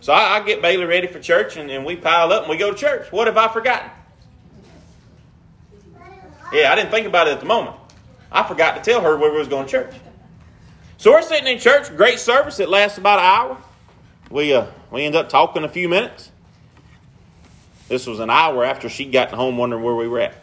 So 0.00 0.12
I, 0.12 0.36
I 0.36 0.44
get 0.44 0.62
Bailey 0.62 0.84
ready 0.84 1.08
for 1.08 1.18
church, 1.18 1.56
and, 1.56 1.68
and 1.68 1.84
we 1.84 1.96
pile 1.96 2.32
up 2.32 2.42
and 2.42 2.50
we 2.50 2.56
go 2.56 2.70
to 2.70 2.76
church. 2.76 3.10
What 3.10 3.26
have 3.26 3.36
I 3.36 3.48
forgotten? 3.52 3.90
Yeah, 6.52 6.70
I 6.70 6.74
didn't 6.74 6.90
think 6.90 7.06
about 7.06 7.28
it 7.28 7.32
at 7.32 7.40
the 7.40 7.46
moment. 7.46 7.76
I 8.30 8.42
forgot 8.42 8.82
to 8.82 8.90
tell 8.90 9.00
her 9.00 9.16
where 9.16 9.30
we 9.30 9.38
was 9.38 9.48
going 9.48 9.66
to 9.66 9.70
church. 9.70 9.94
So 10.98 11.10
we're 11.10 11.22
sitting 11.22 11.46
in 11.46 11.58
church, 11.58 11.94
great 11.96 12.18
service. 12.18 12.60
It 12.60 12.68
lasts 12.68 12.98
about 12.98 13.18
an 13.18 13.24
hour. 13.24 13.58
We 14.30 14.54
uh, 14.54 14.66
we 14.90 15.02
end 15.02 15.16
up 15.16 15.28
talking 15.28 15.64
a 15.64 15.68
few 15.68 15.88
minutes. 15.88 16.30
This 17.88 18.06
was 18.06 18.20
an 18.20 18.30
hour 18.30 18.64
after 18.64 18.88
she 18.88 19.04
got 19.06 19.30
home 19.30 19.58
wondering 19.58 19.82
where 19.82 19.94
we 19.94 20.08
were 20.08 20.20
at. 20.20 20.34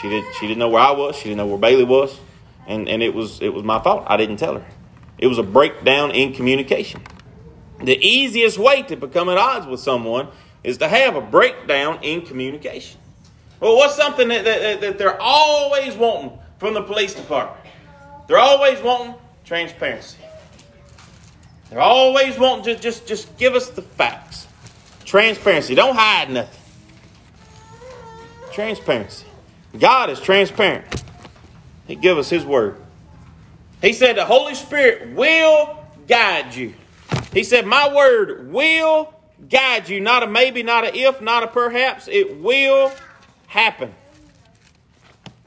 She 0.00 0.08
did 0.08 0.24
she 0.38 0.46
didn't 0.46 0.58
know 0.58 0.68
where 0.68 0.82
I 0.82 0.90
was, 0.90 1.16
she 1.16 1.24
didn't 1.24 1.38
know 1.38 1.46
where 1.46 1.58
Bailey 1.58 1.84
was, 1.84 2.18
and, 2.66 2.88
and 2.88 3.02
it 3.02 3.14
was 3.14 3.40
it 3.40 3.54
was 3.54 3.64
my 3.64 3.80
fault. 3.80 4.04
I 4.06 4.16
didn't 4.16 4.36
tell 4.36 4.54
her. 4.54 4.66
It 5.18 5.26
was 5.26 5.38
a 5.38 5.42
breakdown 5.42 6.10
in 6.10 6.32
communication. 6.32 7.02
The 7.82 7.98
easiest 8.04 8.58
way 8.58 8.82
to 8.82 8.96
become 8.96 9.28
at 9.28 9.38
odds 9.38 9.66
with 9.66 9.80
someone 9.80 10.28
is 10.64 10.78
to 10.78 10.88
have 10.88 11.16
a 11.16 11.20
breakdown 11.20 12.00
in 12.02 12.22
communication. 12.22 13.00
Well, 13.60 13.76
what's 13.76 13.96
something 13.96 14.28
that, 14.28 14.44
that, 14.44 14.80
that 14.80 14.98
they're 14.98 15.20
always 15.20 15.94
wanting 15.96 16.38
from 16.58 16.74
the 16.74 16.82
police 16.82 17.14
department? 17.14 17.64
They're 18.26 18.38
always 18.38 18.80
wanting 18.80 19.14
transparency. 19.44 20.18
They're 21.70 21.80
always 21.80 22.38
wanting 22.38 22.64
to 22.76 22.80
just, 22.80 23.06
just 23.06 23.36
give 23.36 23.54
us 23.54 23.70
the 23.70 23.82
facts. 23.82 24.46
Transparency. 25.04 25.74
Don't 25.74 25.96
hide 25.96 26.30
nothing. 26.30 26.60
Transparency. 28.52 29.26
God 29.78 30.10
is 30.10 30.20
transparent. 30.20 31.02
He 31.86 31.94
give 31.94 32.18
us 32.18 32.30
His 32.30 32.44
word. 32.44 32.76
He 33.80 33.92
said 33.92 34.16
the 34.16 34.24
Holy 34.24 34.54
Spirit 34.54 35.14
will 35.14 35.78
guide 36.06 36.54
you. 36.54 36.74
He 37.32 37.44
said, 37.44 37.66
My 37.66 37.94
word 37.94 38.50
will 38.50 39.14
guide 39.48 39.88
you. 39.88 40.00
Not 40.00 40.22
a 40.22 40.26
maybe, 40.26 40.62
not 40.62 40.84
a 40.84 40.96
if, 40.96 41.20
not 41.20 41.42
a 41.42 41.46
perhaps. 41.46 42.08
It 42.08 42.40
will 42.40 42.92
happen. 43.48 43.92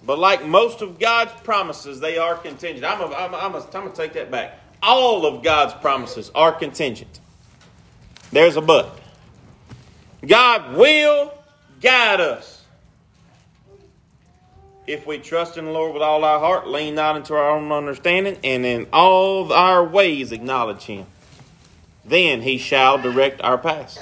But 0.04 0.20
like 0.20 0.46
most 0.46 0.82
of 0.82 1.00
God's 1.00 1.32
promises, 1.44 2.00
they 2.00 2.18
are 2.18 2.36
contingent. 2.36 2.84
I'm 2.84 3.00
going 3.00 3.62
to 3.64 3.96
take 3.96 4.14
that 4.14 4.30
back. 4.30 4.60
All 4.84 5.26
of 5.26 5.44
God's 5.44 5.74
promises 5.76 6.32
are 6.34 6.52
contingent. 6.52 7.20
There's 8.32 8.58
a 8.58 8.62
but. 8.62 9.00
God 10.26 10.76
will 10.76 11.34
guide 11.82 12.20
us. 12.20 12.64
If 14.88 15.06
we 15.06 15.20
trust 15.20 15.58
in 15.58 15.66
the 15.66 15.72
Lord 15.72 15.94
with 15.94 16.02
all 16.02 16.24
our 16.24 16.40
heart, 16.40 16.68
lean 16.68 16.96
not 16.96 17.16
into 17.16 17.36
our 17.36 17.52
own 17.52 17.72
understanding, 17.72 18.38
and 18.44 18.66
in 18.66 18.88
all 18.92 19.54
our 19.54 19.84
ways 19.84 20.32
acknowledge 20.32 20.84
Him, 20.84 21.06
then 22.04 22.42
He 22.42 22.58
shall 22.58 22.98
direct 22.98 23.42
our 23.42 23.60
paths. 23.60 24.00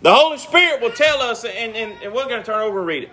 The 0.00 0.14
Holy 0.14 0.38
Spirit 0.38 0.80
will 0.80 0.90
tell 0.90 1.20
us, 1.20 1.44
and, 1.44 1.76
and, 1.76 1.92
and 2.02 2.14
we're 2.14 2.28
going 2.28 2.40
to 2.40 2.46
turn 2.46 2.62
over 2.62 2.78
and 2.78 2.86
read 2.86 3.02
it. 3.04 3.10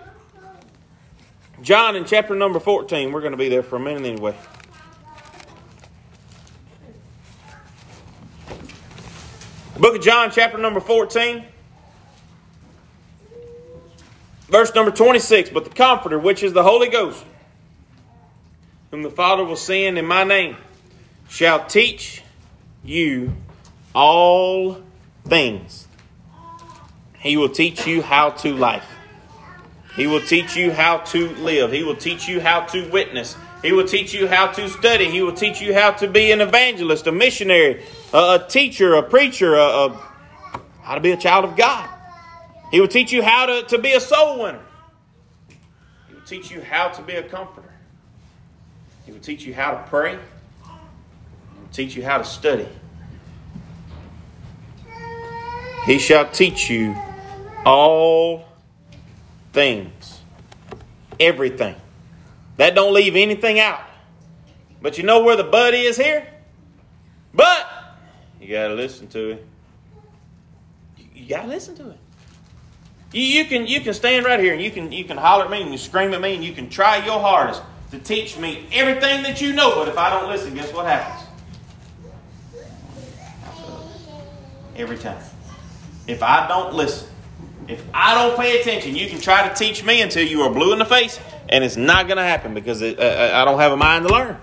John 1.62 1.96
in 1.96 2.04
chapter 2.04 2.34
number 2.34 2.60
14. 2.60 3.12
We're 3.12 3.20
going 3.20 3.32
to 3.32 3.38
be 3.38 3.48
there 3.48 3.62
for 3.62 3.76
a 3.76 3.80
minute 3.80 4.04
anyway. 4.04 4.34
Book 9.78 9.96
of 9.96 10.02
John, 10.02 10.30
chapter 10.30 10.58
number 10.58 10.80
14. 10.80 11.44
Verse 14.48 14.74
number 14.74 14.90
26 14.90 15.50
But 15.50 15.64
the 15.64 15.70
Comforter, 15.70 16.18
which 16.18 16.42
is 16.42 16.52
the 16.52 16.62
Holy 16.62 16.88
Ghost, 16.88 17.24
whom 18.90 19.02
the 19.02 19.10
Father 19.10 19.44
will 19.44 19.56
send 19.56 19.98
in 19.98 20.06
my 20.06 20.24
name, 20.24 20.56
shall 21.28 21.66
teach 21.66 22.22
you 22.84 23.32
all 23.94 24.82
things. 25.26 25.88
He 27.18 27.36
will 27.36 27.48
teach 27.48 27.86
you 27.86 28.02
how 28.02 28.30
to 28.30 28.54
life. 28.54 28.86
He 29.96 30.06
will 30.06 30.20
teach 30.20 30.56
you 30.56 30.72
how 30.72 30.98
to 30.98 31.28
live. 31.36 31.70
He 31.70 31.84
will 31.84 31.96
teach 31.96 32.26
you 32.28 32.40
how 32.40 32.62
to 32.66 32.88
witness. 32.90 33.36
He 33.62 33.72
will 33.72 33.86
teach 33.86 34.12
you 34.12 34.26
how 34.26 34.48
to 34.48 34.68
study. 34.68 35.08
He 35.10 35.22
will 35.22 35.32
teach 35.32 35.60
you 35.60 35.72
how 35.72 35.92
to 35.92 36.08
be 36.08 36.32
an 36.32 36.40
evangelist, 36.40 37.06
a 37.06 37.12
missionary, 37.12 37.82
a, 38.12 38.16
a 38.16 38.46
teacher, 38.48 38.94
a 38.94 39.02
preacher, 39.02 39.54
a, 39.54 39.86
a, 39.86 40.00
how 40.82 40.96
to 40.96 41.00
be 41.00 41.12
a 41.12 41.16
child 41.16 41.44
of 41.44 41.56
God. 41.56 41.88
He 42.70 42.80
will 42.80 42.88
teach 42.88 43.12
you 43.12 43.22
how 43.22 43.46
to, 43.46 43.62
to 43.68 43.78
be 43.78 43.92
a 43.92 44.00
soul 44.00 44.42
winner. 44.42 44.60
He 46.08 46.14
will 46.14 46.22
teach 46.22 46.50
you 46.50 46.60
how 46.60 46.88
to 46.88 47.02
be 47.02 47.14
a 47.14 47.22
comforter. 47.22 47.72
He 49.06 49.12
will 49.12 49.20
teach 49.20 49.44
you 49.44 49.54
how 49.54 49.72
to 49.72 49.84
pray. 49.88 50.12
He 50.12 51.60
will 51.60 51.72
teach 51.72 51.94
you 51.94 52.04
how 52.04 52.18
to 52.18 52.24
study. 52.24 52.68
He 55.86 55.98
shall 55.98 56.28
teach 56.30 56.68
you 56.68 56.96
all 57.64 58.44
things. 59.54 60.20
Everything. 61.18 61.76
That 62.58 62.74
don't 62.74 62.92
leave 62.92 63.16
anything 63.16 63.58
out. 63.58 63.80
But 64.82 64.98
you 64.98 65.04
know 65.04 65.22
where 65.22 65.36
the 65.36 65.44
but 65.44 65.72
is 65.72 65.96
here? 65.96 66.26
But 67.32 67.66
you 68.40 68.48
got 68.48 68.68
to 68.68 68.74
listen 68.74 69.08
to 69.08 69.30
it. 69.30 69.46
You 71.14 71.28
got 71.28 71.42
to 71.42 71.48
listen 71.48 71.74
to 71.76 71.90
it. 71.90 71.98
You, 73.12 73.22
you, 73.22 73.44
can 73.44 73.66
you 73.66 73.80
can 73.80 73.94
stand 73.94 74.26
right 74.26 74.40
here 74.40 74.52
and 74.52 74.60
you 74.60 74.72
can 74.72 74.90
you 74.90 75.04
can 75.04 75.16
holler 75.16 75.44
at 75.44 75.50
me 75.50 75.62
and 75.62 75.70
you 75.70 75.78
scream 75.78 76.12
at 76.12 76.20
me 76.20 76.34
and 76.34 76.44
you 76.44 76.52
can 76.52 76.68
try 76.68 77.04
your 77.04 77.20
hardest 77.20 77.62
to 77.92 77.98
teach 78.00 78.36
me 78.36 78.66
everything 78.72 79.22
that 79.22 79.40
you 79.40 79.52
know. 79.52 79.76
But 79.76 79.88
if 79.88 79.96
I 79.96 80.10
don't 80.10 80.28
listen, 80.28 80.52
guess 80.54 80.72
what 80.72 80.86
happens? 80.86 81.28
Every 84.76 84.98
time. 84.98 85.22
If 86.08 86.22
I 86.22 86.48
don't 86.48 86.74
listen, 86.74 87.08
if 87.68 87.84
I 87.92 88.14
don't 88.14 88.36
pay 88.36 88.60
attention, 88.60 88.94
you 88.94 89.08
can 89.08 89.20
try 89.20 89.48
to 89.48 89.54
teach 89.54 89.84
me 89.84 90.02
until 90.02 90.26
you 90.26 90.42
are 90.42 90.50
blue 90.50 90.72
in 90.72 90.78
the 90.78 90.84
face, 90.84 91.18
and 91.48 91.64
it's 91.64 91.76
not 91.76 92.06
going 92.06 92.16
to 92.16 92.22
happen 92.22 92.54
because 92.54 92.82
it, 92.82 92.98
uh, 92.98 93.30
I 93.34 93.44
don't 93.44 93.58
have 93.58 93.72
a 93.72 93.76
mind 93.76 94.06
to 94.06 94.12
learn. 94.12 94.36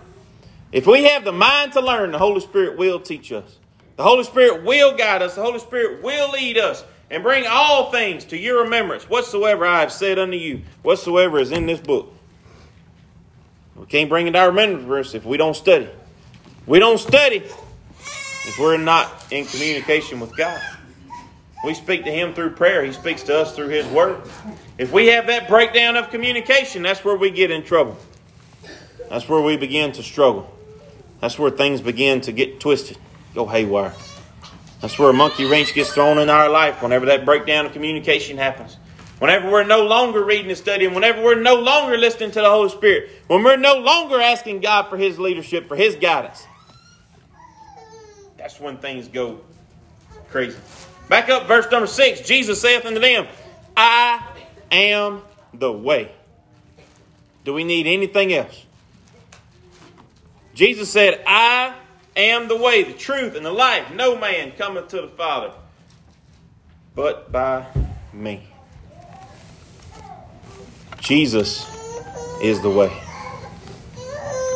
If 0.72 0.88
we 0.88 1.04
have 1.04 1.24
the 1.24 1.32
mind 1.32 1.74
to 1.74 1.82
learn, 1.82 2.12
the 2.12 2.18
Holy 2.18 2.40
Spirit 2.40 2.78
will 2.78 3.00
teach 3.00 3.32
us. 3.32 3.58
The 3.98 4.04
Holy 4.04 4.24
Spirit 4.24 4.64
will 4.64 4.96
guide 4.96 5.22
us. 5.22 5.36
The 5.36 5.42
Holy 5.42 5.60
Spirit 5.60 6.02
will 6.02 6.32
lead 6.32 6.58
us 6.58 6.84
and 7.10 7.22
bring 7.22 7.46
all 7.46 7.92
things 7.92 8.24
to 8.26 8.38
your 8.38 8.64
remembrance, 8.64 9.10
whatsoever 9.10 9.66
I 9.66 9.82
have 9.82 9.92
said 9.92 10.18
unto 10.18 10.38
you, 10.38 10.62
whatsoever 10.82 11.40
is 11.40 11.52
in 11.52 11.66
this 11.66 11.80
book. 11.80 12.14
We 13.76 13.86
can't 13.86 14.10
bring 14.10 14.28
it 14.28 14.32
to 14.32 14.40
our 14.40 14.48
remembrance 14.48 15.14
if 15.14 15.26
we 15.26 15.38
don't 15.38 15.56
study. 15.56 15.90
We 16.66 16.80
don't 16.80 17.00
study 17.00 17.38
if 17.38 18.58
we're 18.58 18.78
not 18.78 19.12
in 19.32 19.46
communication 19.46 20.20
with 20.20 20.36
God. 20.38 20.62
We 21.64 21.74
speak 21.76 22.06
to 22.06 22.12
Him 22.12 22.34
through 22.34 22.52
prayer. 22.52 22.84
He 22.84 22.92
speaks 22.92 23.24
to 23.24 23.40
us 23.40 23.56
through 23.56 23.70
His 23.70 23.86
Word. 23.88 24.22
If 24.78 24.92
we 24.92 25.08
have 25.08 25.28
that 25.28 25.48
breakdown 25.48 25.96
of 25.96 26.10
communication, 26.10 26.82
that's 26.82 27.06
where 27.06 27.16
we 27.16 27.30
get 27.30 27.52
in 27.52 27.64
trouble. 27.64 27.98
That's 29.10 29.30
where 29.30 29.42
we 29.42 29.58
begin 29.58 29.92
to 29.94 30.04
struggle. 30.04 30.52
That's 31.20 31.38
where 31.38 31.52
things 31.52 31.82
begin 31.82 32.22
to 32.22 32.32
get 32.32 32.60
twisted, 32.60 32.98
go 33.36 33.46
haywire. 33.46 33.94
That's 34.82 34.98
where 34.98 35.12
a 35.12 35.14
monkey 35.14 35.46
wrench 35.46 35.76
gets 35.76 35.94
thrown 35.94 36.18
in 36.18 36.30
our 36.30 36.50
life 36.50 36.82
whenever 36.82 37.06
that 37.06 37.26
breakdown 37.26 37.68
of 37.68 37.74
communication 37.74 38.38
happens. 38.38 38.78
Whenever 39.20 39.52
we're 39.52 39.64
no 39.64 39.86
longer 39.86 40.24
reading 40.24 40.50
and 40.50 40.58
studying, 40.58 40.96
whenever 40.96 41.22
we're 41.22 41.40
no 41.40 41.54
longer 41.54 41.96
listening 41.96 42.32
to 42.32 42.42
the 42.42 42.50
Holy 42.50 42.70
Spirit, 42.70 43.12
when 43.28 43.44
we're 43.44 43.56
no 43.56 43.76
longer 43.76 44.20
asking 44.20 44.62
God 44.62 44.90
for 44.90 44.98
His 44.98 45.20
leadership, 45.20 45.68
for 45.68 45.76
His 45.76 45.96
guidance, 45.96 46.48
that's 48.36 48.60
when 48.60 48.78
things 48.78 49.08
go 49.08 49.42
crazy. 50.32 50.58
Back 51.12 51.30
up, 51.30 51.46
verse 51.46 51.70
number 51.70 51.88
six. 51.88 52.22
Jesus 52.22 52.62
saith 52.62 52.86
unto 52.86 53.00
them, 53.00 53.28
I 53.76 54.26
am 54.72 55.22
the 55.54 55.72
way. 55.72 56.12
Do 57.44 57.54
we 57.54 57.64
need 57.64 57.86
anything 57.86 58.34
else? 58.34 58.66
Jesus 60.56 60.90
said, 60.90 61.22
I 61.28 61.76
am 62.16 62.48
the 62.48 62.56
way, 62.56 62.84
the 62.84 62.94
truth, 62.94 63.36
and 63.36 63.46
the 63.46 63.52
life. 63.52 63.94
No 63.94 64.18
man 64.18 64.54
cometh 64.54 64.88
to 64.88 65.02
the 65.02 65.10
Father 65.10 65.52
but 66.96 67.32
by 67.32 67.66
me. 68.14 68.48
Jesus 71.00 71.66
is 72.42 72.62
the 72.62 72.70
way. 72.70 72.92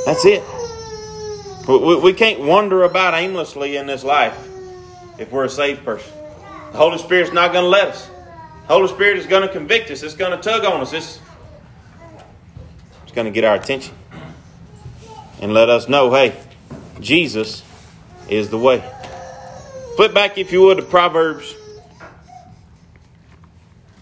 That's 0.06 0.26
it. 0.26 0.44
We, 1.68 1.96
we 2.00 2.14
can't 2.14 2.42
wander 2.42 2.84
about 2.84 3.14
aimlessly 3.14 3.78
in 3.78 3.88
this 3.88 4.04
life 4.04 4.38
if 5.18 5.32
we're 5.32 5.46
a 5.46 5.50
saved 5.50 5.84
person. 5.84 6.14
The 6.72 6.78
Holy 6.78 6.98
Spirit's 6.98 7.32
not 7.32 7.54
going 7.54 7.64
to 7.64 7.70
let 7.70 7.90
us. 7.90 8.08
The 8.68 8.74
Holy 8.74 8.88
Spirit 8.88 9.18
is 9.18 9.28
going 9.28 9.44
to 9.44 9.54
convict 9.54 9.92
us. 9.92 10.04
It's 10.04 10.16
going 10.16 10.32
to 10.32 10.38
tug 10.38 10.66
on 10.66 10.82
us. 10.82 10.94
It's, 10.94 11.20
it's 13.04 13.12
going 13.12 13.26
to 13.26 13.32
get 13.32 13.44
our 13.44 13.56
attention 13.56 13.94
and 15.42 15.54
let 15.54 15.70
us 15.70 15.88
know, 15.88 16.12
hey, 16.14 16.36
Jesus 17.00 17.64
is 18.28 18.50
the 18.50 18.58
way. 18.58 18.84
Flip 19.96 20.14
back, 20.14 20.38
if 20.38 20.52
you 20.52 20.62
would, 20.64 20.78
to 20.78 20.84
Proverbs 20.84 21.56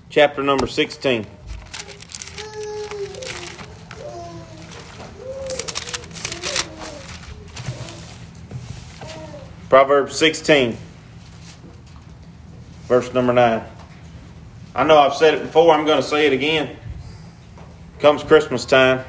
chapter 0.09 0.41
number 0.41 0.67
16. 0.67 1.25
Proverbs 9.69 10.15
16, 10.15 10.77
verse 12.93 13.11
number 13.11 13.33
9. 13.33 13.63
I 14.75 14.83
know 14.83 14.99
I've 14.99 15.15
said 15.15 15.33
it 15.33 15.41
before, 15.41 15.73
I'm 15.73 15.83
going 15.83 15.99
to 15.99 16.07
say 16.07 16.27
it 16.27 16.33
again. 16.33 16.77
Comes 17.97 18.21
Christmas 18.21 18.65
time, 18.65 19.03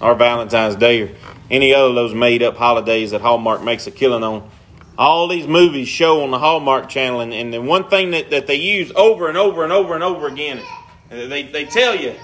or 0.00 0.14
Valentine's 0.14 0.76
Day, 0.76 1.02
or 1.02 1.10
any 1.50 1.74
other 1.74 1.90
of 1.90 1.94
those 1.94 2.14
made 2.14 2.42
up 2.42 2.56
holidays 2.56 3.10
that 3.10 3.20
Hallmark 3.20 3.62
makes 3.62 3.86
a 3.86 3.90
killing 3.90 4.22
on. 4.22 4.48
All 4.96 5.28
these 5.28 5.46
movies 5.46 5.88
show 5.88 6.22
on 6.22 6.30
the 6.30 6.38
Hallmark 6.38 6.88
channel, 6.88 7.20
and, 7.20 7.34
and 7.34 7.52
the 7.52 7.60
one 7.60 7.90
thing 7.90 8.12
that, 8.12 8.30
that 8.30 8.46
they 8.46 8.54
use 8.54 8.90
over 8.96 9.28
and 9.28 9.36
over 9.36 9.62
and 9.62 9.74
over 9.74 9.94
and 9.94 10.02
over 10.02 10.26
again, 10.26 10.62
they, 11.10 11.42
they 11.42 11.66
tell 11.66 11.94
you 11.94 12.14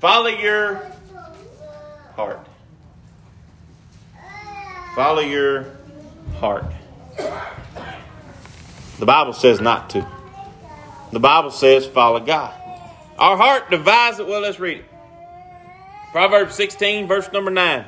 follow 0.00 0.28
your 0.28 0.90
heart. 2.14 2.40
Follow 4.94 5.20
your 5.20 5.66
heart. 6.38 6.64
The 8.98 9.06
Bible 9.06 9.32
says 9.32 9.60
not 9.60 9.90
to. 9.90 10.06
The 11.12 11.20
Bible 11.20 11.50
says 11.50 11.86
follow 11.86 12.20
God. 12.20 12.54
Our 13.18 13.36
heart 13.36 13.70
divides 13.70 14.18
it. 14.18 14.26
Well, 14.26 14.40
let's 14.40 14.58
read 14.58 14.78
it. 14.78 14.84
Proverbs 16.12 16.54
16, 16.54 17.06
verse 17.06 17.30
number 17.32 17.50
9. 17.50 17.84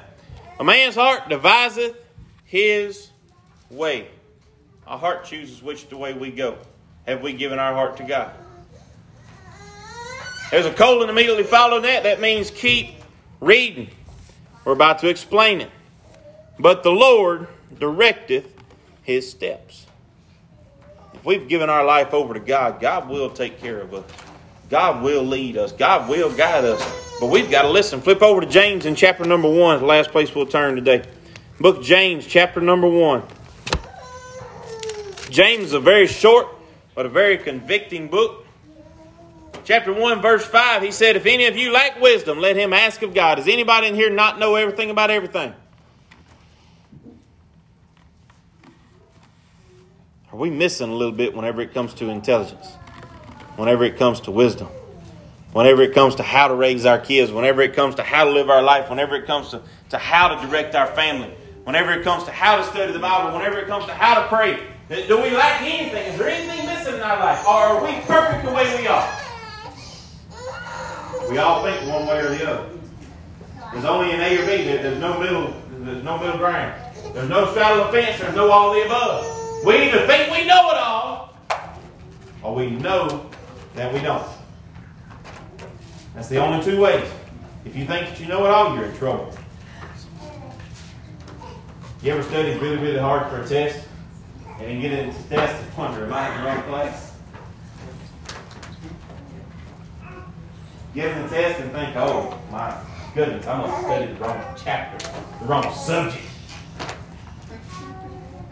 A 0.61 0.65
man's 0.65 0.95
heart 0.95 1.29
deviseth 1.29 1.97
his 2.45 3.11
way. 3.71 4.09
Our 4.87 4.99
heart 4.99 5.25
chooses 5.25 5.63
which 5.63 5.89
the 5.89 5.97
way 5.97 6.13
we 6.13 6.31
go. 6.31 6.59
Have 7.07 7.23
we 7.23 7.33
given 7.33 7.59
our 7.59 7.73
heart 7.73 7.97
to 7.99 8.03
God? 8.03 8.33
There's 10.51 10.67
a 10.67 10.73
colon 10.73 11.11
immediately 11.11 11.45
following 11.45 11.83
that. 11.83 12.05
That 12.05 12.21
means 12.21 12.51
keep 12.51 12.95
reading. 13.41 13.91
We're 14.65 14.73
about 14.73 14.99
to 15.01 15.09
explain 15.09 15.61
it. 15.61 15.71
But 16.59 16.83
the 16.83 16.91
Lord 16.91 17.49
directeth 17.75 18.47
his 19.03 19.31
steps. 19.31 19.87
We've 21.29 21.47
given 21.47 21.69
our 21.69 21.85
life 21.85 22.15
over 22.15 22.33
to 22.33 22.41
God, 22.41 22.81
God 22.81 23.11
will 23.11 23.29
take 23.29 23.61
care 23.61 23.83
of 23.83 23.93
us. 23.93 24.11
God 24.71 25.03
will 25.03 25.23
lead 25.23 25.59
us. 25.59 25.73
God 25.73 26.09
will 26.09 26.35
guide 26.35 26.65
us. 26.65 26.83
But 27.21 27.27
we've 27.27 27.51
got 27.51 27.65
to 27.65 27.69
listen. 27.69 28.01
Flip 28.01 28.23
over 28.23 28.41
to 28.41 28.47
James 28.47 28.87
in 28.87 28.95
chapter 28.95 29.27
number 29.27 29.47
1, 29.47 29.81
the 29.81 29.85
last 29.85 30.11
place 30.11 30.35
we'll 30.35 30.47
turn 30.47 30.75
today. 30.75 31.05
Book 31.61 31.83
James, 31.83 32.27
chapter 32.27 32.63
number 32.63 32.89
1. 32.89 33.23
James 35.29 35.67
is 35.67 35.73
a 35.75 35.81
very 35.81 36.07
short 36.07 36.49
but 36.95 37.05
a 37.05 37.11
very 37.11 37.37
convicting 37.37 38.09
book. 38.09 38.47
Chapter 39.65 39.93
1, 39.93 40.23
verse 40.23 40.47
5, 40.47 40.81
he 40.81 40.91
said, 40.91 41.15
If 41.15 41.27
any 41.27 41.45
of 41.45 41.59
you 41.59 41.73
lack 41.73 42.01
wisdom, 42.01 42.39
let 42.39 42.57
him 42.57 42.73
ask 42.73 43.03
of 43.03 43.13
God. 43.13 43.35
Does 43.35 43.49
anybody 43.49 43.89
in 43.89 43.95
here 43.95 44.09
not 44.09 44.39
know 44.39 44.55
everything 44.55 44.89
about 44.89 45.11
everything? 45.11 45.53
We 50.39 50.51
missing 50.51 50.89
a 50.89 50.95
little 50.95 51.13
bit 51.13 51.35
whenever 51.35 51.61
it 51.61 51.75
comes 51.75 51.95
to 51.95 52.09
intelligence? 52.09 52.67
Whenever 53.57 53.85
it 53.85 53.97
comes 53.97 54.21
to 54.21 54.31
wisdom? 54.31 54.69
Whenever 55.53 55.83
it 55.83 55.95
comes 55.95 56.15
to 56.17 56.23
how 56.23 56.49
to 56.49 56.55
raise 56.55 56.87
our 56.87 56.99
kids? 56.99 57.33
Whenever 57.33 57.61
it 57.63 57.75
comes 57.75 57.97
to 57.97 58.03
how 58.03 58.25
to 58.25 58.31
live 58.31 58.49
our 58.49 58.63
life? 58.63 58.89
Whenever 58.89 59.17
it 59.17 59.27
comes 59.27 59.51
to, 59.51 59.63
to 59.91 59.99
how 59.99 60.29
to 60.29 60.47
direct 60.47 60.75
our 60.75 60.87
family? 60.87 61.31
Whenever 61.65 61.93
it 61.93 62.05
comes 62.05 62.25
to 62.25 62.31
how 62.31 62.57
to 62.57 62.65
study 62.65 62.93
the 62.93 62.99
Bible? 62.99 63.37
Whenever 63.37 63.59
it 63.59 63.67
comes 63.67 63.87
to 63.87 63.93
how 63.93 64.23
to 64.23 64.29
pray? 64.29 64.63
Do 64.89 65.21
we 65.21 65.31
lack 65.31 65.61
anything? 65.63 66.13
Is 66.13 66.19
there 66.19 66.29
anything 66.29 66.67
missing 66.67 66.95
in 66.95 67.01
our 67.01 67.19
life? 67.19 67.45
Or 67.47 67.55
are 67.55 67.85
we 67.85 67.93
perfect 68.03 68.45
the 68.45 68.53
way 68.53 68.81
we 68.81 68.87
are? 68.87 69.21
We 71.29 71.39
all 71.39 71.65
think 71.65 71.91
one 71.91 72.07
way 72.07 72.21
or 72.21 72.29
the 72.31 72.49
other. 72.49 72.71
There's 73.73 73.85
only 73.85 74.13
an 74.13 74.21
A 74.21 74.39
or 74.39 74.47
B. 74.47 74.63
There's 74.65 75.01
no 75.01 75.19
middle. 75.19 75.55
There's 75.71 76.05
no 76.05 76.19
middle 76.19 76.39
ground. 76.39 76.81
There's 77.13 77.29
no 77.29 77.51
straddle 77.51 77.87
the 77.87 77.93
fence. 77.93 78.21
There's 78.21 78.37
no 78.37 78.51
all 78.51 78.73
the 78.73 78.85
above. 78.85 79.38
We 79.65 79.77
either 79.77 80.07
think 80.07 80.31
we 80.31 80.47
know 80.47 80.71
it 80.71 80.77
all, 80.77 81.37
or 82.43 82.55
we 82.55 82.71
know 82.71 83.29
that 83.75 83.93
we 83.93 84.01
don't. 84.01 84.27
That's 86.15 86.29
the 86.29 86.39
only 86.39 86.65
two 86.65 86.81
ways. 86.81 87.09
If 87.65 87.77
you 87.77 87.85
think 87.85 88.09
that 88.09 88.21
you 88.21 88.27
know 88.27 88.45
it 88.45 88.51
all, 88.51 88.75
you're 88.75 88.87
in 88.87 88.97
trouble. 88.97 89.33
You 92.03 92.13
ever 92.13 92.23
studied 92.23 92.61
really, 92.63 92.77
really 92.77 92.99
hard 92.99 93.29
for 93.31 93.43
a 93.43 93.47
test? 93.47 93.87
And 94.61 94.73
you 94.73 94.89
get 94.89 94.99
into 94.99 95.23
the 95.25 95.37
test 95.37 95.63
and 95.63 95.77
wonder, 95.77 96.05
am 96.05 96.13
I 96.13 96.33
in 96.33 96.41
the 96.41 96.49
right 96.49 96.67
place? 96.67 97.13
Get 100.95 101.17
in 101.17 101.23
the 101.25 101.29
test 101.29 101.61
and 101.61 101.73
think, 101.73 101.97
oh 101.97 102.39
my 102.51 102.77
goodness, 103.15 103.47
I 103.47 103.59
must 103.59 103.85
studied 103.85 104.17
the 104.17 104.25
wrong 104.25 104.41
chapter, 104.57 105.11
the 105.41 105.45
wrong 105.45 105.75
subject. 105.75 106.25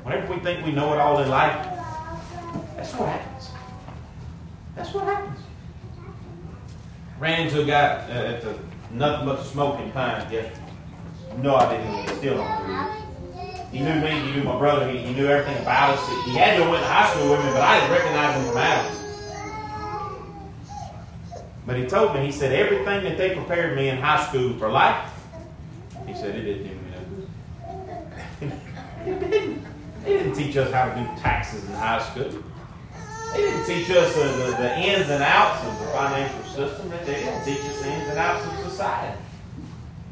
Whenever 0.07 0.35
we 0.35 0.38
think 0.38 0.64
we 0.64 0.71
know 0.71 0.92
it 0.92 1.01
all 1.01 1.19
in 1.21 1.29
life, 1.29 1.66
that's 2.77 2.95
what 2.95 3.09
happens. 3.09 3.51
That's 4.77 4.95
what 4.95 5.03
happens. 5.03 5.40
Ran 7.19 7.49
into 7.49 7.62
a 7.62 7.64
guy 7.64 8.07
uh, 8.09 8.35
at 8.35 8.40
the 8.40 8.57
nothing 8.92 9.27
but 9.27 9.38
the 9.38 9.42
smoking 9.42 9.90
pine 9.90 10.21
yesterday. 10.31 10.53
No 11.38 11.57
idea 11.57 12.03
he 12.03 12.07
still 12.19 12.37
don't 12.37 12.69
know 12.69 12.88
He 13.73 13.81
knew 13.81 14.01
me, 14.01 14.11
he 14.11 14.31
knew 14.31 14.45
my 14.45 14.57
brother, 14.57 14.88
he, 14.88 14.99
he 14.99 15.12
knew 15.12 15.27
everything 15.27 15.61
about 15.61 15.99
us. 15.99 16.25
He 16.25 16.37
had 16.37 16.57
to 16.57 16.71
went 16.71 16.85
to 16.85 16.88
high 16.88 17.11
school 17.12 17.31
with 17.31 17.40
me, 17.40 17.51
but 17.51 17.62
I 17.62 17.81
didn't 17.81 17.90
recognize 17.90 18.37
him 18.37 18.49
from 18.49 18.59
Adams. 18.59 19.01
But 21.66 21.79
he 21.79 21.87
told 21.87 22.14
me, 22.14 22.25
he 22.25 22.31
said, 22.31 22.53
everything 22.53 23.03
that 23.03 23.19
they 23.19 23.35
prepared 23.35 23.75
me 23.75 23.88
in 23.88 23.99
high 23.99 24.25
school 24.29 24.57
for 24.57 24.71
life, 24.71 25.11
he 26.07 26.14
said, 26.14 26.37
it 26.37 26.42
didn't 26.42 26.62
do 26.62 26.75
me 26.75 26.81
no 28.40 28.40
good. 28.40 28.53
it 29.05 29.31
didn't. 29.33 29.66
They 30.07 30.12
teach 30.37 30.57
us 30.57 30.72
how 30.72 30.87
to 30.88 30.94
do 30.94 31.07
taxes 31.20 31.64
in 31.64 31.75
high 31.75 32.03
school. 32.11 32.31
They 33.33 33.38
didn't 33.38 33.66
teach 33.66 33.90
us 33.90 34.14
the, 34.14 34.25
the, 34.25 34.57
the 34.57 34.79
ins 34.79 35.09
and 35.09 35.22
outs 35.22 35.64
of 35.64 35.79
the 35.81 35.87
financial 35.92 36.42
system. 36.44 36.90
They 36.90 37.14
didn't 37.14 37.44
teach 37.44 37.61
us 37.61 37.81
the 37.81 37.92
ins 37.92 38.09
and 38.11 38.18
outs 38.18 38.46
of 38.46 38.70
society. 38.70 39.18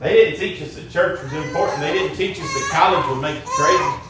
They 0.01 0.13
didn't 0.13 0.41
teach 0.41 0.63
us 0.63 0.75
that 0.75 0.91
church 0.91 1.23
was 1.23 1.33
important. 1.33 1.81
They 1.81 1.93
didn't 1.93 2.17
teach 2.17 2.41
us 2.41 2.53
that 2.53 2.69
college 2.73 3.07
would 3.09 3.23
make 3.23 3.37
you 3.37 3.51
crazy. 3.51 4.01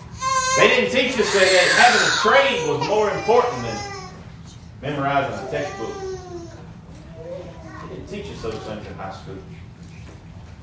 They 0.57 0.69
didn't 0.69 0.91
teach 0.91 1.19
us 1.19 1.33
that, 1.35 1.51
that 1.51 1.69
having 1.83 2.03
a 2.07 2.13
trade 2.23 2.69
was 2.69 2.89
more 2.89 3.11
important 3.11 3.63
than 3.63 3.95
memorizing 4.83 5.47
a 5.47 5.51
textbook. 5.51 5.95
They 7.83 7.95
didn't 7.95 8.09
teach 8.09 8.27
us 8.27 8.43
those 8.43 8.55
things 8.55 8.87
in 8.87 8.95
high 8.95 9.13
school. 9.13 9.37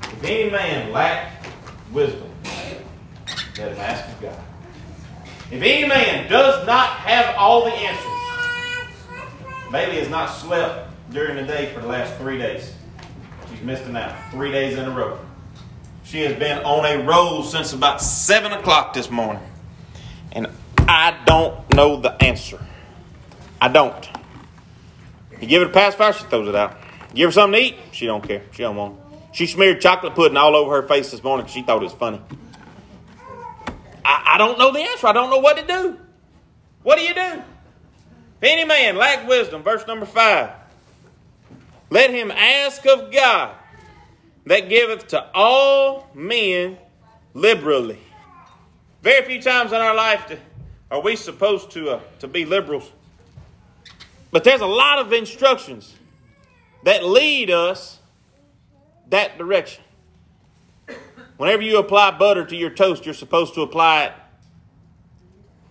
If 0.02 0.24
any 0.24 0.50
man 0.50 0.92
lack 0.92 1.44
wisdom, 1.92 2.30
let 3.58 3.72
him 3.72 3.78
ask 3.78 4.08
of 4.08 4.20
God. 4.20 4.51
If 5.52 5.60
any 5.60 5.86
man 5.86 6.30
does 6.30 6.66
not 6.66 6.88
have 6.88 7.36
all 7.36 7.66
the 7.66 7.72
answers, 7.72 8.06
Bailey 9.70 9.98
has 9.98 10.08
not 10.08 10.28
slept 10.28 10.88
during 11.10 11.36
the 11.36 11.42
day 11.42 11.70
for 11.74 11.80
the 11.80 11.88
last 11.88 12.16
three 12.16 12.38
days. 12.38 12.72
She's 13.50 13.60
missing 13.60 13.94
out 13.94 14.14
three 14.30 14.50
days 14.50 14.78
in 14.78 14.86
a 14.86 14.90
row. 14.90 15.18
She 16.04 16.22
has 16.22 16.38
been 16.38 16.64
on 16.64 16.86
a 16.86 17.04
roll 17.04 17.42
since 17.42 17.74
about 17.74 18.00
7 18.00 18.50
o'clock 18.52 18.94
this 18.94 19.10
morning. 19.10 19.42
And 20.32 20.46
I 20.88 21.20
don't 21.26 21.74
know 21.74 22.00
the 22.00 22.12
answer. 22.22 22.58
I 23.60 23.68
don't. 23.68 24.08
You 25.38 25.46
give 25.46 25.60
her 25.60 25.68
a 25.68 25.70
pacifier, 25.70 26.14
she 26.14 26.24
throws 26.24 26.48
it 26.48 26.54
out. 26.54 26.78
You 27.10 27.16
give 27.16 27.28
her 27.28 27.32
something 27.32 27.60
to 27.60 27.66
eat, 27.66 27.76
she 27.92 28.06
don't 28.06 28.26
care. 28.26 28.40
She 28.52 28.62
don't 28.62 28.76
want 28.76 28.94
it. 28.94 29.18
She 29.32 29.46
smeared 29.46 29.82
chocolate 29.82 30.14
pudding 30.14 30.38
all 30.38 30.56
over 30.56 30.80
her 30.80 30.88
face 30.88 31.10
this 31.10 31.22
morning 31.22 31.44
because 31.44 31.52
she 31.54 31.62
thought 31.62 31.76
it 31.76 31.84
was 31.84 31.92
funny. 31.92 32.22
I, 34.04 34.32
I 34.34 34.38
don't 34.38 34.58
know 34.58 34.72
the 34.72 34.80
answer. 34.80 35.06
I 35.06 35.12
don't 35.12 35.30
know 35.30 35.38
what 35.38 35.56
to 35.56 35.66
do. 35.66 35.98
What 36.82 36.96
do 36.98 37.02
you 37.02 37.14
do? 37.14 37.20
If 37.20 38.42
any 38.42 38.64
man 38.64 38.96
lack 38.96 39.28
wisdom, 39.28 39.62
verse 39.62 39.86
number 39.86 40.06
five, 40.06 40.50
let 41.90 42.10
him 42.10 42.30
ask 42.30 42.84
of 42.86 43.12
God 43.12 43.54
that 44.46 44.68
giveth 44.68 45.08
to 45.08 45.30
all 45.34 46.08
men 46.14 46.78
liberally. 47.34 47.98
Very 49.02 49.24
few 49.24 49.42
times 49.42 49.72
in 49.72 49.78
our 49.78 49.94
life 49.94 50.26
to, 50.26 50.38
are 50.90 51.00
we 51.00 51.16
supposed 51.16 51.70
to, 51.72 51.90
uh, 51.90 52.00
to 52.20 52.28
be 52.28 52.44
liberals. 52.44 52.90
But 54.30 54.44
there's 54.44 54.60
a 54.60 54.66
lot 54.66 54.98
of 54.98 55.12
instructions 55.12 55.94
that 56.84 57.04
lead 57.04 57.50
us 57.50 57.98
that 59.10 59.38
direction. 59.38 59.84
Whenever 61.42 61.62
you 61.62 61.78
apply 61.78 62.12
butter 62.12 62.44
to 62.46 62.54
your 62.54 62.70
toast, 62.70 63.04
you're 63.04 63.12
supposed 63.12 63.54
to 63.54 63.62
apply 63.62 64.04
it 64.04 64.12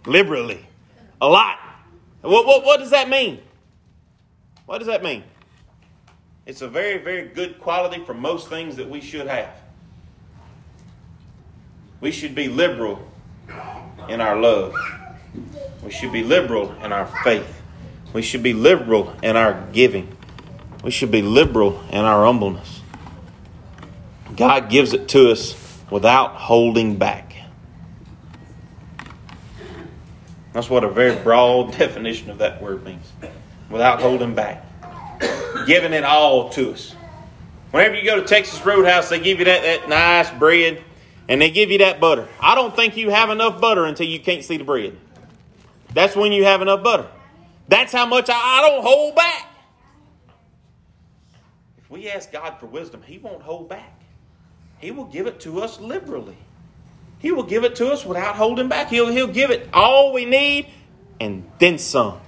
liberally, 0.06 0.66
a 1.22 1.30
lot. 1.30 1.60
What, 2.20 2.46
what, 2.46 2.66
what 2.66 2.82
does 2.82 2.90
that 2.90 3.08
mean? 3.08 3.40
What 4.66 4.80
does 4.80 4.88
that 4.88 5.02
mean? 5.02 5.24
It's 6.46 6.62
a 6.62 6.68
very, 6.68 6.98
very 6.98 7.30
good 7.30 7.58
quality 7.58 8.04
for 8.04 8.14
most 8.14 8.50
things 8.50 8.76
that 8.76 8.90
we 8.90 9.00
should 9.00 9.28
have. 9.28 9.56
We 12.02 12.12
should 12.12 12.36
be 12.36 12.50
liberal 12.50 13.10
in 14.10 14.20
our 14.20 14.38
love. 14.38 14.76
We 15.86 15.92
should 15.92 16.12
be 16.12 16.22
liberal 16.22 16.74
in 16.84 16.92
our 16.92 17.06
faith. 17.24 17.62
We 18.12 18.24
should 18.24 18.44
be 18.44 18.52
liberal 18.52 19.16
in 19.24 19.38
our 19.38 19.66
giving. 19.72 20.18
We 20.84 20.92
should 20.92 21.12
be 21.12 21.22
liberal 21.22 21.82
in 21.92 22.04
our 22.04 22.26
humbleness. 22.26 22.81
God 24.36 24.70
gives 24.70 24.94
it 24.94 25.08
to 25.10 25.32
us 25.32 25.56
without 25.90 26.36
holding 26.36 26.98
back. 26.98 27.36
That's 30.54 30.70
what 30.70 30.84
a 30.84 30.90
very 30.90 31.16
broad 31.24 31.72
definition 31.78 32.30
of 32.30 32.40
that 32.40 32.62
word 32.62 32.84
means. 32.84 33.12
Without 33.70 34.02
holding 34.02 34.36
back. 34.36 34.66
Giving 35.66 35.94
it 35.94 36.04
all 36.04 36.50
to 36.52 36.72
us. 36.72 36.96
Whenever 37.72 37.96
you 37.96 38.04
go 38.04 38.20
to 38.20 38.26
Texas 38.26 38.64
Roadhouse, 38.66 39.10
they 39.10 39.20
give 39.20 39.40
you 39.40 39.46
that, 39.46 39.62
that 39.62 39.90
nice 39.90 40.30
bread 40.32 40.84
and 41.30 41.42
they 41.42 41.50
give 41.50 41.72
you 41.72 41.78
that 41.78 42.02
butter. 42.02 42.28
I 42.42 42.56
don't 42.56 42.76
think 42.76 42.98
you 42.98 43.10
have 43.10 43.30
enough 43.30 43.62
butter 43.62 43.86
until 43.86 44.08
you 44.08 44.20
can't 44.20 44.44
see 44.44 44.58
the 44.58 44.66
bread. 44.66 44.98
That's 45.94 46.16
when 46.16 46.34
you 46.34 46.44
have 46.44 46.62
enough 46.62 46.84
butter. 46.84 47.08
That's 47.70 47.94
how 47.94 48.06
much 48.06 48.30
I, 48.30 48.34
I 48.34 48.70
don't 48.70 48.84
hold 48.84 49.16
back. 49.16 49.48
If 51.78 51.90
we 51.90 52.10
ask 52.10 52.32
God 52.32 52.60
for 52.60 52.66
wisdom, 52.66 53.02
He 53.02 53.18
won't 53.18 53.42
hold 53.42 53.70
back. 53.70 54.01
He 54.82 54.92
will 54.92 55.06
give 55.06 55.28
it 55.28 55.40
to 55.42 55.62
us 55.62 55.80
liberally. 55.80 56.38
He 57.20 57.32
will 57.32 57.44
give 57.44 57.64
it 57.64 57.76
to 57.76 57.92
us 57.92 58.04
without 58.04 58.36
holding 58.36 58.68
back. 58.68 58.90
He'll, 58.90 59.08
he'll 59.08 59.28
give 59.28 59.52
it 59.52 59.70
all 59.72 60.12
we 60.12 60.26
need 60.26 60.68
and 61.20 61.50
then 61.60 61.78
some. 61.78 62.20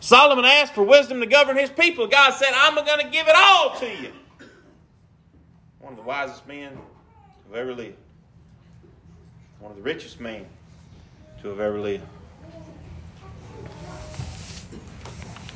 Solomon 0.00 0.44
asked 0.44 0.74
for 0.74 0.82
wisdom 0.82 1.20
to 1.20 1.26
govern 1.26 1.56
his 1.56 1.70
people. 1.70 2.06
God 2.06 2.32
said, 2.34 2.50
I'm 2.54 2.74
going 2.74 3.00
to 3.00 3.10
give 3.10 3.26
it 3.26 3.34
all 3.34 3.74
to 3.78 3.86
you. 3.86 4.12
One 5.80 5.94
of 5.94 5.96
the 5.96 6.04
wisest 6.04 6.46
men 6.46 6.78
who 7.48 7.56
ever 7.56 7.74
lived. 7.74 7.96
One 9.58 9.72
of 9.72 9.78
the 9.78 9.82
richest 9.82 10.20
men 10.20 10.44
to 11.42 11.48
have 11.48 11.58
ever 11.58 11.80
lived. 11.80 12.04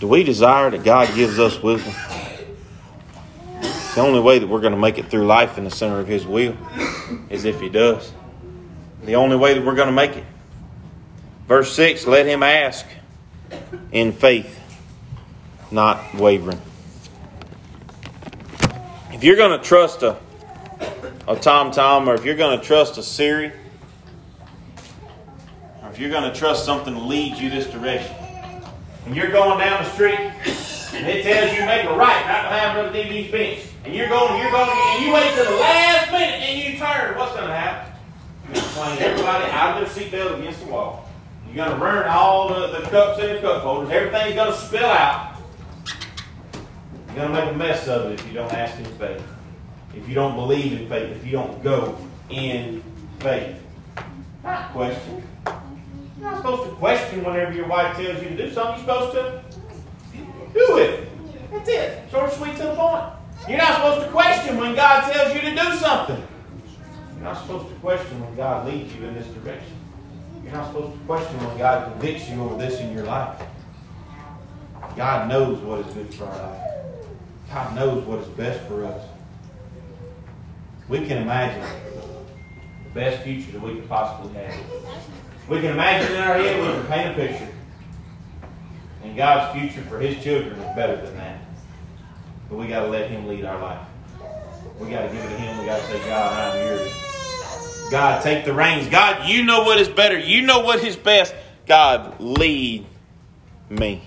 Do 0.01 0.09
we 0.09 0.25
desire 0.25 0.71
that 0.71 0.83
God 0.83 1.14
gives 1.14 1.38
us 1.38 1.62
wisdom? 1.62 1.92
The 3.95 4.01
only 4.01 4.21
way 4.21 4.39
that 4.39 4.47
we're 4.47 4.61
going 4.61 4.73
to 4.73 4.79
make 4.79 4.99
it 4.99 5.11
through 5.11 5.27
life 5.27 5.59
in 5.59 5.65
the 5.65 5.71
center 5.71 6.01
of 6.01 6.07
His 6.07 6.27
will 6.27 6.57
is 7.29 7.45
if 7.45 7.61
He 7.61 7.69
does. 7.69 8.13
The 9.05 9.17
only 9.17 9.37
way 9.37 9.55
that 9.55 9.65
we're 9.65 9.75
going 9.75 9.89
to 9.89 9.93
make 9.93 10.17
it. 10.17 10.25
Verse 11.49 11.75
6 11.75 12.07
let 12.07 12.25
him 12.27 12.43
ask 12.43 12.87
in 13.91 14.13
faith, 14.13 14.59
not 15.71 16.15
wavering. 16.15 16.61
If 19.13 19.23
you're 19.23 19.37
going 19.37 19.59
to 19.59 19.65
trust 19.65 20.03
a, 20.03 20.17
a 21.29 21.37
Tom 21.37 21.73
Tom, 21.73 22.09
or 22.09 22.15
if 22.15 22.25
you're 22.25 22.37
going 22.37 22.59
to 22.59 22.65
trust 22.65 22.97
a 22.97 23.03
Siri, 23.03 23.53
or 25.83 25.91
if 25.91 25.99
you're 25.99 26.11
going 26.11 26.33
to 26.33 26.35
trust 26.35 26.65
something 26.65 26.95
to 26.95 27.01
lead 27.01 27.37
you 27.37 27.51
this 27.51 27.67
direction, 27.67 28.17
and 29.05 29.15
you're 29.15 29.31
going 29.31 29.59
down 29.59 29.85
the 29.85 29.91
street, 29.91 30.19
and 30.19 31.07
it 31.07 31.23
tells 31.25 31.53
you 31.53 31.67
make 31.67 31.85
a 31.85 31.91
right 31.91 32.25
right 32.25 32.43
behind 32.49 32.93
Brother 32.93 32.99
DB's 32.99 33.31
bench, 33.31 33.61
and 33.85 33.95
you're 33.95 34.09
going, 34.09 34.40
you're 34.40 34.51
going, 34.51 34.71
and 34.71 35.05
you 35.05 35.12
wait 35.12 35.35
till 35.35 35.45
the 35.45 35.57
last 35.57 36.12
minute 36.12 36.40
and 36.40 36.59
you 36.59 36.79
turn, 36.79 37.16
what's 37.18 37.33
going 37.33 37.49
to 37.49 37.55
happen? 37.55 37.92
You're 38.55 38.62
going 38.75 38.97
to 38.97 39.05
everybody 39.05 39.51
out 39.51 39.83
of 39.83 39.95
their 39.95 40.05
seatbelt 40.05 40.38
against 40.38 40.64
the 40.64 40.71
wall. 40.71 41.09
You're 41.47 41.66
going 41.66 41.71
to 41.71 41.79
burn 41.79 42.07
all 42.09 42.49
the, 42.49 42.79
the 42.79 42.88
cups 42.88 43.21
in 43.21 43.35
the 43.35 43.40
cup 43.40 43.62
holders. 43.62 43.90
Everything's 43.90 44.35
going 44.35 44.53
to 44.53 44.59
spill 44.59 44.85
out. 44.85 45.37
You're 47.09 47.16
going 47.16 47.33
to 47.33 47.45
make 47.45 47.55
a 47.55 47.59
mess 47.59 47.88
of 47.88 48.12
it 48.12 48.21
if 48.21 48.27
you 48.27 48.35
don't 48.35 48.53
ask 48.53 48.79
in 48.79 48.85
faith. 48.97 49.23
If 49.95 50.09
you 50.09 50.14
don't 50.14 50.35
believe 50.35 50.81
in 50.81 50.88
faith. 50.88 51.16
If 51.16 51.27
you 51.27 51.33
don't 51.33 51.62
go 51.62 51.99
in 52.31 52.83
faith. 53.18 53.57
Not 54.45 54.73
question. 54.73 55.23
You're 56.18 56.31
not 56.31 56.37
supposed 56.38 56.71
to 56.71 56.77
question 56.77 57.25
whenever 57.25 57.53
your 57.53 57.66
wife 57.66 57.97
tells 57.97 58.23
you 58.23 58.29
to 58.31 58.37
do 58.37 58.51
something. 58.53 58.85
You're 58.87 59.11
supposed 59.11 59.14
to 59.14 59.42
do 60.55 60.79
it. 60.79 61.09
That's 61.51 61.68
it. 61.68 62.11
Short, 62.11 62.33
sweet, 62.33 62.57
to 62.57 62.62
the 62.62 62.75
point. 62.75 63.12
You're 63.49 63.59
not 63.59 63.75
supposed 63.75 64.07
to 64.07 64.13
question 64.13 64.57
when 64.57 64.75
God 64.75 65.13
tells 65.13 65.35
you 65.35 65.41
to 65.41 65.51
do 65.51 65.77
something. 65.77 66.23
You're 67.15 67.25
not 67.25 67.41
supposed 67.43 67.69
to 67.69 67.75
question 67.77 68.21
when 68.21 68.37
God 68.37 68.67
leads 68.67 68.95
you 68.95 69.05
in 69.05 69.15
this 69.15 69.27
direction. 69.29 69.77
You're 70.45 70.53
not 70.53 70.69
supposed 70.69 70.99
to 70.99 71.05
question 71.07 71.37
when 71.45 71.59
God 71.59 71.93
convicts 71.93 72.29
you 72.29 72.41
over 72.43 72.57
this 72.57 72.81
in 72.81 72.93
your 72.93 73.05
life. 73.05 73.43
God 74.97 75.29
knows 75.29 75.59
what 75.61 75.81
is 75.87 75.95
good 75.95 76.15
for 76.15 76.25
our 76.25 76.51
life. 76.51 76.69
God 77.53 77.75
knows 77.75 78.05
what 78.05 78.21
is 78.21 78.29
best 78.29 78.67
for 78.69 78.85
us. 78.85 79.05
We 80.89 81.07
can 81.07 81.23
imagine 81.23 81.63
the 82.85 82.91
best 82.91 83.23
future 83.23 83.53
that 83.53 83.63
we 83.63 83.75
could 83.77 83.89
possibly 83.89 84.35
have. 84.35 84.55
We 85.49 85.61
can 85.61 85.73
imagine 85.73 86.15
in 86.15 86.21
our 86.21 86.35
head, 86.35 86.61
we 86.61 86.73
can 86.73 86.87
paint 86.87 87.11
a 87.11 87.15
picture. 87.15 87.49
And 89.03 89.17
God's 89.17 89.59
future 89.59 89.83
for 89.89 89.99
His 89.99 90.23
children 90.23 90.59
is 90.59 90.77
better 90.77 90.97
than 90.97 91.17
that. 91.17 91.39
But 92.53 92.59
we 92.59 92.67
got 92.67 92.81
to 92.81 92.88
let 92.88 93.09
Him 93.09 93.27
lead 93.27 93.47
our 93.47 93.59
life. 93.59 93.81
We 94.79 94.91
got 94.91 95.09
to 95.09 95.09
give 95.09 95.25
it 95.25 95.29
to 95.31 95.37
Him. 95.38 95.59
We 95.59 95.65
got 95.65 95.81
to 95.81 95.87
say, 95.87 95.99
God, 96.07 96.55
I'm 96.55 96.67
yours. 96.67 96.93
God, 97.91 98.23
take 98.23 98.45
the 98.45 98.53
reins. 98.53 98.88
God, 98.88 99.27
you 99.27 99.43
know 99.43 99.62
what 99.62 99.81
is 99.81 99.88
better. 99.88 100.19
You 100.19 100.43
know 100.43 100.61
what 100.61 100.85
is 100.85 100.95
best. 100.95 101.35
God, 101.67 102.21
lead 102.21 102.85
me. 103.71 104.03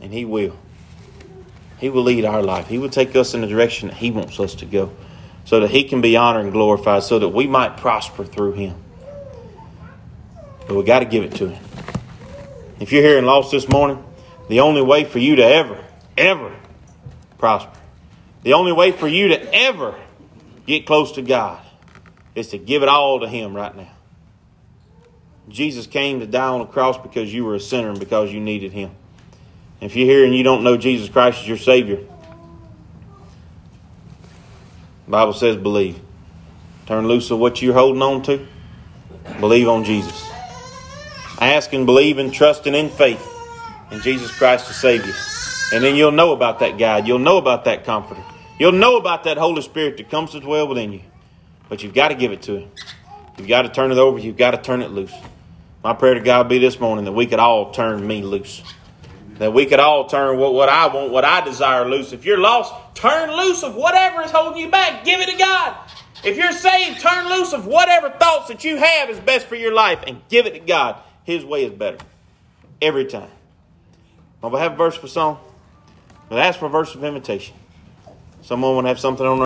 And 0.00 0.12
He 0.12 0.24
will. 0.24 0.56
He 1.78 1.90
will 1.90 2.04
lead 2.04 2.24
our 2.24 2.40
life. 2.40 2.68
He 2.68 2.78
will 2.78 2.88
take 2.88 3.16
us 3.16 3.34
in 3.34 3.40
the 3.40 3.48
direction 3.48 3.88
that 3.88 3.96
He 3.96 4.12
wants 4.12 4.38
us 4.38 4.54
to 4.56 4.64
go 4.64 4.92
so 5.44 5.58
that 5.58 5.72
He 5.72 5.82
can 5.82 6.00
be 6.00 6.16
honored 6.16 6.44
and 6.44 6.52
glorified, 6.52 7.02
so 7.02 7.18
that 7.18 7.30
we 7.30 7.48
might 7.48 7.78
prosper 7.78 8.24
through 8.24 8.52
Him. 8.52 8.76
But 10.68 10.76
we 10.76 10.84
got 10.84 11.00
to 11.00 11.04
give 11.04 11.24
it 11.24 11.34
to 11.34 11.48
Him. 11.48 11.64
If 12.78 12.92
you're 12.92 13.02
here 13.02 13.18
and 13.18 13.26
lost 13.26 13.50
this 13.50 13.68
morning, 13.68 14.04
the 14.48 14.60
only 14.60 14.82
way 14.82 15.02
for 15.02 15.18
you 15.18 15.34
to 15.34 15.44
ever, 15.44 15.84
ever 16.16 16.59
prosper, 17.40 17.72
the 18.42 18.52
only 18.52 18.72
way 18.72 18.92
for 18.92 19.08
you 19.08 19.28
to 19.28 19.54
ever 19.54 19.98
get 20.66 20.86
close 20.86 21.12
to 21.12 21.22
God 21.22 21.60
is 22.34 22.48
to 22.48 22.58
give 22.58 22.82
it 22.82 22.88
all 22.88 23.20
to 23.20 23.28
Him 23.28 23.54
right 23.54 23.74
now. 23.74 23.90
Jesus 25.48 25.86
came 25.88 26.20
to 26.20 26.26
die 26.26 26.46
on 26.46 26.60
the 26.60 26.66
cross 26.66 26.96
because 26.96 27.34
you 27.34 27.44
were 27.44 27.56
a 27.56 27.60
sinner 27.60 27.88
and 27.90 27.98
because 27.98 28.32
you 28.32 28.38
needed 28.40 28.72
Him. 28.72 28.92
If 29.80 29.96
you're 29.96 30.06
here 30.06 30.24
and 30.24 30.34
you 30.34 30.44
don't 30.44 30.62
know 30.62 30.76
Jesus 30.76 31.08
Christ 31.08 31.40
as 31.40 31.48
your 31.48 31.56
Savior, 31.56 31.96
the 35.06 35.10
Bible 35.10 35.32
says 35.32 35.56
believe. 35.56 35.98
Turn 36.86 37.08
loose 37.08 37.30
of 37.30 37.38
what 37.38 37.62
you're 37.62 37.74
holding 37.74 38.02
on 38.02 38.22
to. 38.22 38.46
Believe 39.40 39.68
on 39.68 39.84
Jesus. 39.84 40.28
Ask 41.40 41.72
and 41.72 41.86
believe 41.86 42.18
and 42.18 42.32
trust 42.32 42.66
and 42.66 42.76
in 42.76 42.90
faith 42.90 43.26
in 43.90 44.00
Jesus 44.02 44.30
Christ 44.36 44.66
to 44.66 44.72
save 44.72 45.06
you. 45.06 45.39
And 45.72 45.84
then 45.84 45.94
you'll 45.94 46.12
know 46.12 46.32
about 46.32 46.58
that 46.60 46.78
guide. 46.78 47.06
You'll 47.06 47.18
know 47.18 47.36
about 47.36 47.64
that 47.64 47.84
comforter. 47.84 48.22
You'll 48.58 48.72
know 48.72 48.96
about 48.96 49.24
that 49.24 49.38
Holy 49.38 49.62
Spirit 49.62 49.96
that 49.98 50.10
comes 50.10 50.32
to 50.32 50.40
dwell 50.40 50.68
within 50.68 50.92
you. 50.92 51.02
But 51.68 51.82
you've 51.82 51.94
got 51.94 52.08
to 52.08 52.14
give 52.14 52.32
it 52.32 52.42
to 52.42 52.56
Him. 52.58 52.70
You've 53.38 53.48
got 53.48 53.62
to 53.62 53.68
turn 53.68 53.92
it 53.92 53.98
over. 53.98 54.18
You've 54.18 54.36
got 54.36 54.50
to 54.50 54.58
turn 54.58 54.82
it 54.82 54.90
loose. 54.90 55.14
My 55.82 55.94
prayer 55.94 56.14
to 56.14 56.20
God 56.20 56.48
be 56.48 56.58
this 56.58 56.78
morning 56.78 57.06
that 57.06 57.12
we 57.12 57.26
could 57.26 57.38
all 57.38 57.70
turn 57.70 58.06
me 58.06 58.22
loose. 58.22 58.62
That 59.38 59.54
we 59.54 59.64
could 59.64 59.80
all 59.80 60.06
turn 60.06 60.38
what, 60.38 60.52
what 60.52 60.68
I 60.68 60.88
want, 60.88 61.10
what 61.10 61.24
I 61.24 61.40
desire 61.40 61.88
loose. 61.88 62.12
If 62.12 62.26
you're 62.26 62.36
lost, 62.36 62.74
turn 62.94 63.34
loose 63.34 63.62
of 63.62 63.74
whatever 63.74 64.20
is 64.20 64.30
holding 64.30 64.60
you 64.60 64.70
back. 64.70 65.04
Give 65.04 65.20
it 65.20 65.30
to 65.30 65.38
God. 65.38 65.76
If 66.22 66.36
you're 66.36 66.52
saved, 66.52 67.00
turn 67.00 67.28
loose 67.28 67.54
of 67.54 67.66
whatever 67.66 68.10
thoughts 68.10 68.48
that 68.48 68.62
you 68.64 68.76
have 68.76 69.08
is 69.08 69.18
best 69.20 69.46
for 69.46 69.54
your 69.54 69.72
life 69.72 70.04
and 70.06 70.20
give 70.28 70.44
it 70.44 70.52
to 70.52 70.60
God. 70.60 70.96
His 71.24 71.44
way 71.44 71.64
is 71.64 71.72
better. 71.72 71.98
Every 72.82 73.06
time. 73.06 73.30
Well, 74.42 74.52
we 74.52 74.58
have 74.58 74.72
a 74.72 74.76
verse 74.76 74.96
for 74.96 75.08
song. 75.08 75.38
We'll 76.30 76.38
ask 76.38 76.58
for 76.60 76.66
a 76.66 76.70
verse 76.70 76.94
of 76.94 77.02
invitation. 77.04 77.56
Someone 78.42 78.76
would 78.76 78.84
have 78.86 79.00
something 79.00 79.26
on 79.26 79.38